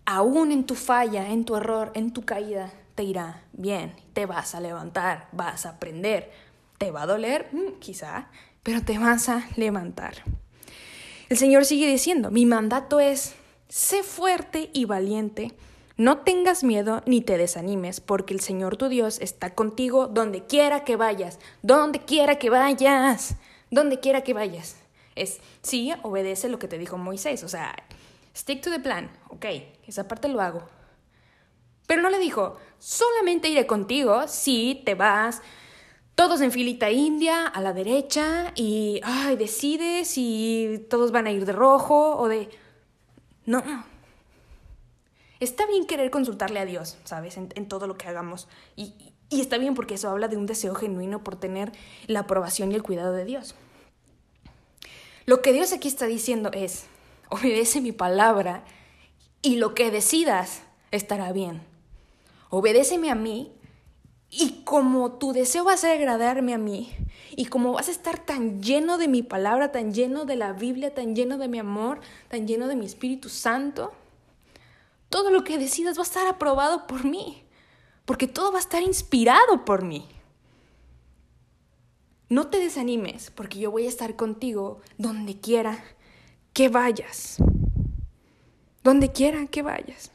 Aún 0.05 0.51
en 0.51 0.65
tu 0.65 0.75
falla, 0.75 1.29
en 1.29 1.45
tu 1.45 1.55
error, 1.55 1.91
en 1.95 2.12
tu 2.12 2.24
caída, 2.24 2.71
te 2.95 3.03
irá 3.03 3.43
bien, 3.53 3.93
te 4.13 4.25
vas 4.25 4.55
a 4.55 4.59
levantar, 4.59 5.27
vas 5.31 5.65
a 5.65 5.71
aprender, 5.71 6.31
te 6.77 6.91
va 6.91 7.03
a 7.03 7.07
doler, 7.07 7.50
mm, 7.51 7.79
quizá, 7.79 8.29
pero 8.63 8.81
te 8.81 8.97
vas 8.97 9.29
a 9.29 9.47
levantar. 9.55 10.24
El 11.29 11.38
Señor 11.38 11.65
sigue 11.65 11.88
diciendo, 11.88 12.31
mi 12.31 12.45
mandato 12.45 13.00
es, 13.00 13.35
sé 13.67 14.03
fuerte 14.03 14.69
y 14.74 14.85
valiente, 14.85 15.53
no 15.97 16.19
tengas 16.19 16.63
miedo 16.63 17.01
ni 17.05 17.21
te 17.21 17.38
desanimes, 17.38 18.00
porque 18.00 18.33
el 18.33 18.41
Señor 18.41 18.77
tu 18.77 18.89
Dios 18.89 19.19
está 19.21 19.55
contigo 19.55 20.07
donde 20.07 20.45
quiera 20.45 20.83
que 20.83 20.97
vayas, 20.97 21.39
donde 21.62 22.00
quiera 22.00 22.38
que 22.38 22.50
vayas, 22.50 23.35
donde 23.72 24.00
quiera 24.00 24.22
que 24.22 24.33
vayas. 24.33 24.75
Es, 25.15 25.39
sí, 25.61 25.94
obedece 26.03 26.50
lo 26.50 26.59
que 26.59 26.68
te 26.68 26.77
dijo 26.77 26.98
Moisés, 26.98 27.44
o 27.44 27.48
sea, 27.48 27.75
stick 28.35 28.61
to 28.61 28.69
the 28.69 28.79
plan, 28.79 29.09
ok, 29.29 29.45
esa 29.87 30.07
parte 30.07 30.27
lo 30.27 30.41
hago. 30.41 30.63
Pero 31.87 32.01
no 32.01 32.09
le 32.09 32.19
dijo, 32.19 32.57
solamente 32.79 33.48
iré 33.48 33.67
contigo 33.67 34.27
si 34.27 34.81
te 34.85 34.95
vas 34.95 35.41
todos 36.15 36.39
en 36.39 36.51
filita 36.51 36.89
india, 36.91 37.45
a 37.45 37.61
la 37.61 37.74
derecha, 37.74 38.53
y 38.55 39.01
ay, 39.03 39.35
decide 39.35 40.05
si 40.05 40.85
todos 40.89 41.11
van 41.11 41.27
a 41.27 41.31
ir 41.31 41.45
de 41.45 41.51
rojo 41.51 42.17
o 42.17 42.29
de... 42.29 42.50
No. 43.45 43.61
Está 45.41 45.67
bien 45.67 45.85
querer 45.85 46.09
consultarle 46.09 46.59
a 46.61 46.65
Dios, 46.65 46.98
¿sabes? 47.03 47.35
En, 47.37 47.67
todo 47.67 47.85
lo 47.85 47.98
que 47.98 48.07
hagamos. 48.07 48.48
Y, 48.77 48.93
y 49.29 49.41
está 49.41 49.57
bien 49.57 49.75
porque 49.75 49.95
eso 49.95 50.09
habla 50.09 50.29
de 50.29 50.37
un 50.37 50.45
deseo 50.45 50.74
genuino 50.74 51.21
por 51.21 51.35
tener 51.35 51.74
la 52.07 52.21
aprobación 52.21 52.71
y 52.71 52.75
el 52.75 52.83
cuidado 52.83 53.11
de 53.11 53.25
Dios. 53.25 53.53
Lo 55.25 55.41
que 55.41 55.51
Dios 55.51 55.74
aquí 55.74 55.89
está 55.89 56.05
diciendo 56.05 56.50
es, 56.53 56.85
obedece 57.35 57.81
mi 57.81 57.91
palabra 57.91 58.63
y 59.41 59.57
lo 59.57 59.74
que 59.75 59.91
decidas 59.91 60.63
estará 60.91 61.31
bien. 61.31 61.61
Obedéceme 62.50 63.11
a 63.11 63.15
mí 63.15 63.51
y 64.29 64.63
como 64.63 65.13
tu 65.13 65.33
deseo 65.33 65.63
va 65.63 65.74
a 65.74 65.77
ser 65.77 65.98
agradarme 65.98 66.53
a 66.53 66.57
mí, 66.57 66.91
y 67.37 67.45
como 67.45 67.74
vas 67.74 67.87
a 67.87 67.91
estar 67.91 68.19
tan 68.19 68.61
lleno 68.61 68.98
de 68.98 69.07
mi 69.07 69.24
palabra, 69.24 69.71
tan 69.71 69.93
lleno 69.93 70.25
de 70.25 70.35
la 70.35 70.53
Biblia, 70.53 70.93
tan 70.93 71.15
lleno 71.15 71.37
de 71.37 71.48
mi 71.48 71.59
amor, 71.59 72.01
tan 72.27 72.48
lleno 72.48 72.67
de 72.67 72.75
mi 72.75 72.85
Espíritu 72.85 73.29
Santo, 73.29 73.93
todo 75.09 75.31
lo 75.31 75.43
que 75.43 75.57
decidas 75.57 75.98
va 75.98 76.01
a 76.01 76.05
estar 76.05 76.27
aprobado 76.27 76.87
por 76.87 77.05
mí, 77.05 77.43
porque 78.05 78.27
todo 78.27 78.51
va 78.51 78.57
a 78.57 78.61
estar 78.61 78.81
inspirado 78.81 79.63
por 79.63 79.83
mí. 79.83 80.05
No 82.27 82.48
te 82.48 82.59
desanimes, 82.59 83.31
porque 83.31 83.59
yo 83.59 83.71
voy 83.71 83.85
a 83.85 83.89
estar 83.89 84.15
contigo 84.15 84.81
donde 84.98 85.39
quiera 85.39 85.83
que 86.55 86.70
vayas. 86.70 87.37
Donde 88.83 89.11
quiera 89.11 89.46
que 89.46 89.61
vayas. 89.61 90.09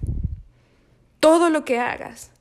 Todo 1.20 1.50
lo 1.50 1.64
que 1.64 1.78
hagas 1.78 2.32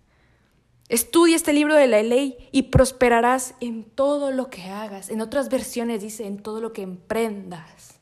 Estudia 0.89 1.35
este 1.35 1.53
libro 1.53 1.75
de 1.75 1.85
la 1.85 2.01
ley 2.01 2.49
y 2.51 2.63
prosperarás 2.63 3.53
en 3.61 3.83
todo 3.83 4.31
lo 4.31 4.49
que 4.49 4.63
hagas. 4.63 5.11
En 5.11 5.21
otras 5.21 5.49
versiones 5.49 6.01
dice 6.01 6.25
en 6.25 6.39
todo 6.41 6.61
lo 6.61 6.73
que 6.73 6.81
emprendas. 6.81 7.99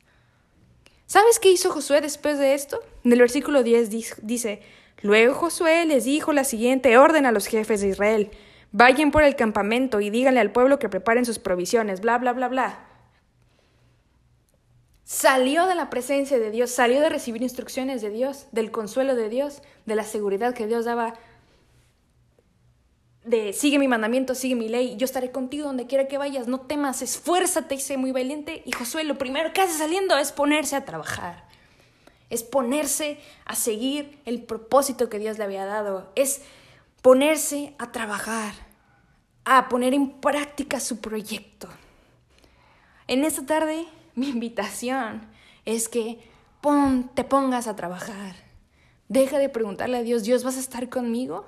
¿Sabes 1.05 1.39
qué 1.39 1.51
hizo 1.51 1.69
Josué 1.69 1.99
después 1.99 2.39
de 2.39 2.53
esto? 2.53 2.79
En 3.03 3.11
el 3.11 3.19
versículo 3.19 3.61
10 3.61 3.89
dice, 4.23 4.61
Luego 5.01 5.33
Josué 5.33 5.85
les 5.85 6.05
dijo 6.05 6.31
la 6.31 6.45
siguiente 6.45 6.97
orden 6.97 7.25
a 7.25 7.33
los 7.33 7.47
jefes 7.47 7.81
de 7.81 7.89
Israel. 7.89 8.31
Vayan 8.71 9.11
por 9.11 9.23
el 9.23 9.35
campamento 9.35 9.99
y 9.99 10.09
díganle 10.09 10.39
al 10.39 10.53
pueblo 10.53 10.79
que 10.79 10.87
preparen 10.87 11.25
sus 11.25 11.39
provisiones, 11.39 11.99
bla, 11.99 12.17
bla, 12.17 12.31
bla, 12.31 12.47
bla. 12.47 12.86
Salió 15.07 15.67
de 15.67 15.75
la 15.75 15.89
presencia 15.89 16.37
de 16.37 16.51
Dios, 16.51 16.69
salió 16.69 16.99
de 16.99 17.07
recibir 17.07 17.41
instrucciones 17.41 18.01
de 18.01 18.09
Dios, 18.09 18.47
del 18.51 18.71
consuelo 18.71 19.15
de 19.15 19.29
Dios, 19.29 19.61
de 19.85 19.95
la 19.95 20.03
seguridad 20.03 20.53
que 20.53 20.67
Dios 20.67 20.83
daba 20.83 21.13
de 23.23 23.53
sigue 23.53 23.79
mi 23.79 23.87
mandamiento, 23.87 24.35
sigue 24.35 24.55
mi 24.55 24.67
ley, 24.67 24.97
yo 24.97 25.05
estaré 25.05 25.31
contigo 25.31 25.65
donde 25.65 25.87
quiera 25.87 26.09
que 26.09 26.17
vayas, 26.17 26.49
no 26.49 26.59
temas, 26.59 27.01
esfuérzate 27.01 27.75
y 27.75 27.79
sé 27.79 27.95
muy 27.95 28.11
valiente. 28.11 28.63
Y 28.65 28.73
Josué 28.73 29.05
lo 29.05 29.17
primero 29.17 29.53
que 29.53 29.61
hace 29.61 29.77
saliendo 29.77 30.17
es 30.17 30.33
ponerse 30.33 30.75
a 30.75 30.83
trabajar, 30.83 31.45
es 32.29 32.43
ponerse 32.43 33.17
a 33.45 33.55
seguir 33.55 34.19
el 34.25 34.43
propósito 34.43 35.07
que 35.07 35.19
Dios 35.19 35.37
le 35.37 35.45
había 35.45 35.65
dado, 35.65 36.11
es 36.15 36.41
ponerse 37.01 37.75
a 37.77 37.93
trabajar, 37.93 38.53
a 39.45 39.69
poner 39.69 39.93
en 39.93 40.19
práctica 40.19 40.81
su 40.81 40.99
proyecto. 40.99 41.69
En 43.07 43.23
esta 43.23 43.45
tarde 43.45 43.87
mi 44.17 44.29
invitación 44.29 45.21
es 45.63 45.87
que 45.87 46.19
te 47.13 47.23
pongas 47.23 47.67
a 47.67 47.75
trabajar. 47.75 48.35
Deja 49.09 49.37
de 49.37 49.47
preguntarle 49.47 49.97
a 49.97 50.03
Dios, 50.03 50.23
Dios, 50.23 50.43
¿vas 50.43 50.57
a 50.57 50.59
estar 50.59 50.89
conmigo? 50.89 51.45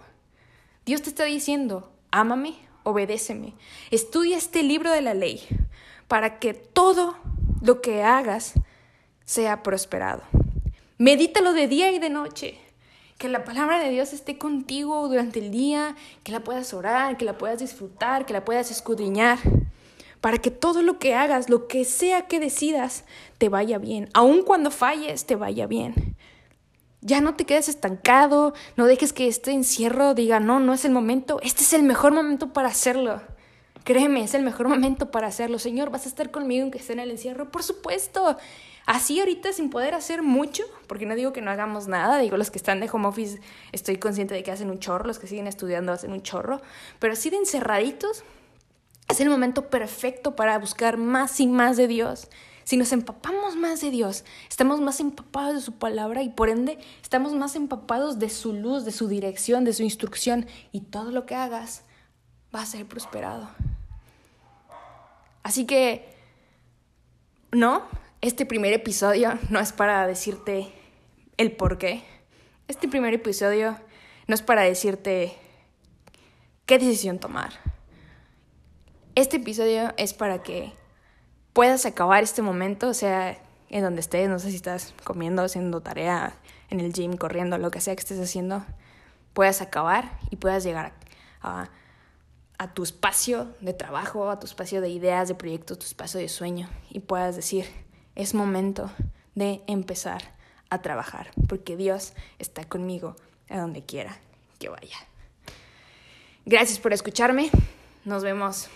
Dios 0.85 1.01
te 1.01 1.09
está 1.09 1.25
diciendo, 1.25 1.91
ámame, 2.11 2.55
obedéceme. 2.83 3.55
Estudia 3.89 4.37
este 4.37 4.61
libro 4.61 4.91
de 4.91 5.01
la 5.01 5.15
ley 5.15 5.41
para 6.07 6.37
que 6.37 6.53
todo 6.53 7.17
lo 7.61 7.81
que 7.81 8.03
hagas 8.03 8.53
sea 9.25 9.63
prosperado. 9.63 10.21
Medítalo 10.99 11.53
de 11.53 11.67
día 11.67 11.91
y 11.91 11.97
de 11.97 12.11
noche. 12.11 12.59
Que 13.17 13.29
la 13.29 13.43
palabra 13.43 13.79
de 13.79 13.89
Dios 13.89 14.13
esté 14.13 14.37
contigo 14.37 15.07
durante 15.07 15.39
el 15.39 15.49
día, 15.49 15.95
que 16.23 16.31
la 16.31 16.41
puedas 16.41 16.73
orar, 16.73 17.17
que 17.17 17.25
la 17.25 17.37
puedas 17.37 17.59
disfrutar, 17.59 18.25
que 18.27 18.31
la 18.31 18.45
puedas 18.45 18.71
escudriñar, 18.71 19.39
para 20.21 20.37
que 20.37 20.51
todo 20.51 20.81
lo 20.81 20.99
que 20.99 21.15
hagas, 21.15 21.49
lo 21.49 21.67
que 21.67 21.85
sea 21.85 22.27
que 22.27 22.39
decidas, 22.39 23.05
te 23.37 23.49
vaya 23.49 23.77
bien. 23.77 24.09
Aun 24.13 24.43
cuando 24.43 24.71
falles, 24.71 25.25
te 25.25 25.35
vaya 25.35 25.67
bien. 25.67 26.15
Ya 27.01 27.21
no 27.21 27.35
te 27.35 27.45
quedes 27.45 27.69
estancado, 27.69 28.53
no 28.75 28.85
dejes 28.85 29.13
que 29.13 29.27
este 29.27 29.51
encierro 29.51 30.13
diga, 30.13 30.39
no, 30.39 30.59
no 30.59 30.73
es 30.73 30.83
el 30.83 30.91
momento, 30.91 31.39
este 31.41 31.63
es 31.63 31.71
el 31.73 31.83
mejor 31.83 32.11
momento 32.11 32.51
para 32.51 32.67
hacerlo. 32.67 33.21
Créeme, 33.85 34.23
es 34.23 34.33
el 34.33 34.43
mejor 34.43 34.67
momento 34.67 35.09
para 35.09 35.27
hacerlo. 35.27 35.57
Señor, 35.57 35.89
¿vas 35.89 36.05
a 36.05 36.09
estar 36.09 36.29
conmigo 36.29 36.63
aunque 36.63 36.77
esté 36.77 36.93
en 36.93 36.99
el 36.99 37.11
encierro? 37.11 37.49
Por 37.49 37.63
supuesto. 37.63 38.37
Así 38.85 39.19
ahorita 39.19 39.53
sin 39.53 39.69
poder 39.69 39.93
hacer 39.93 40.23
mucho, 40.23 40.63
porque 40.87 41.05
no 41.05 41.15
digo 41.15 41.31
que 41.31 41.41
no 41.41 41.51
hagamos 41.51 41.87
nada, 41.87 42.17
digo 42.17 42.37
los 42.37 42.49
que 42.49 42.57
están 42.57 42.79
de 42.79 42.89
home 42.91 43.07
office, 43.07 43.39
estoy 43.71 43.97
consciente 43.97 44.33
de 44.33 44.41
que 44.41 44.51
hacen 44.51 44.71
un 44.71 44.79
chorro, 44.79 45.05
los 45.05 45.19
que 45.19 45.27
siguen 45.27 45.45
estudiando 45.45 45.91
hacen 45.91 46.11
un 46.11 46.23
chorro, 46.23 46.59
pero 46.97 47.13
así 47.13 47.29
de 47.29 47.37
encerraditos, 47.37 48.23
Es 49.09 49.19
el 49.19 49.29
momento 49.29 49.69
perfecto 49.69 50.35
para 50.35 50.57
buscar 50.59 50.97
más 50.97 51.39
y 51.39 51.47
más 51.47 51.77
de 51.77 51.87
Dios. 51.87 52.29
Si 52.63 52.77
nos 52.77 52.91
empapamos 52.91 53.55
más 53.55 53.81
de 53.81 53.89
Dios, 53.89 54.23
estamos 54.47 54.79
más 54.79 54.99
empapados 54.99 55.55
de 55.55 55.61
su 55.61 55.79
palabra 55.79 56.21
y 56.21 56.29
por 56.29 56.49
ende 56.49 56.77
estamos 57.01 57.33
más 57.33 57.55
empapados 57.55 58.19
de 58.19 58.29
su 58.29 58.53
luz, 58.53 58.85
de 58.85 58.91
su 58.91 59.07
dirección, 59.07 59.65
de 59.65 59.73
su 59.73 59.81
instrucción 59.81 60.45
y 60.71 60.81
todo 60.81 61.09
lo 61.09 61.25
que 61.25 61.33
hagas 61.33 61.81
va 62.55 62.61
a 62.61 62.67
ser 62.67 62.85
prosperado. 62.85 63.49
Así 65.41 65.65
que, 65.65 66.13
no, 67.51 67.81
este 68.21 68.45
primer 68.45 68.73
episodio 68.73 69.39
no 69.49 69.59
es 69.59 69.73
para 69.73 70.05
decirte 70.05 70.71
el 71.37 71.53
por 71.53 71.79
qué. 71.79 72.03
Este 72.67 72.87
primer 72.87 73.15
episodio 73.15 73.75
no 74.27 74.35
es 74.35 74.43
para 74.43 74.61
decirte 74.61 75.35
qué 76.67 76.77
decisión 76.77 77.17
tomar. 77.17 77.68
Este 79.19 79.35
episodio 79.35 79.93
es 79.97 80.13
para 80.13 80.43
que 80.43 80.71
puedas 81.51 81.85
acabar 81.85 82.23
este 82.23 82.41
momento, 82.41 82.87
o 82.87 82.93
sea, 82.93 83.37
en 83.67 83.83
donde 83.83 83.99
estés, 83.99 84.29
no 84.29 84.39
sé 84.39 84.49
si 84.49 84.55
estás 84.55 84.93
comiendo, 85.03 85.41
haciendo 85.41 85.81
tarea, 85.81 86.37
en 86.69 86.79
el 86.79 86.93
gym, 86.93 87.17
corriendo, 87.17 87.57
lo 87.57 87.69
que 87.69 87.81
sea 87.81 87.93
que 87.93 87.99
estés 87.99 88.21
haciendo, 88.21 88.63
puedas 89.33 89.61
acabar 89.61 90.17
y 90.29 90.37
puedas 90.37 90.63
llegar 90.63 90.93
a, 91.41 91.67
a 92.57 92.73
tu 92.73 92.81
espacio 92.81 93.53
de 93.59 93.73
trabajo, 93.73 94.29
a 94.29 94.39
tu 94.39 94.45
espacio 94.45 94.79
de 94.79 94.87
ideas, 94.87 95.27
de 95.27 95.35
proyectos, 95.35 95.79
tu 95.79 95.85
espacio 95.85 96.21
de 96.21 96.29
sueño 96.29 96.69
y 96.89 97.01
puedas 97.01 97.35
decir, 97.35 97.65
es 98.15 98.33
momento 98.33 98.89
de 99.35 99.61
empezar 99.67 100.33
a 100.69 100.81
trabajar, 100.81 101.31
porque 101.49 101.75
Dios 101.75 102.13
está 102.37 102.63
conmigo 102.63 103.17
a 103.49 103.59
donde 103.59 103.83
quiera 103.83 104.17
que 104.59 104.69
vaya. 104.69 104.95
Gracias 106.45 106.79
por 106.79 106.93
escucharme. 106.93 107.49
Nos 108.05 108.23
vemos 108.23 108.69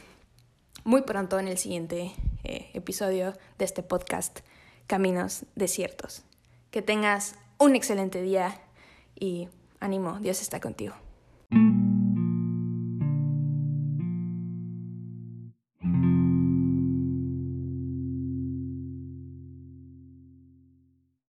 muy 0.83 1.03
pronto 1.03 1.39
en 1.39 1.47
el 1.47 1.57
siguiente 1.57 2.11
eh, 2.43 2.69
episodio 2.73 3.33
de 3.57 3.65
este 3.65 3.83
podcast 3.83 4.39
Caminos 4.87 5.45
Desiertos. 5.55 6.23
Que 6.71 6.81
tengas 6.81 7.35
un 7.57 7.75
excelente 7.75 8.21
día 8.21 8.59
y 9.19 9.47
ánimo, 9.79 10.19
Dios 10.19 10.41
está 10.41 10.59
contigo. 10.59 10.95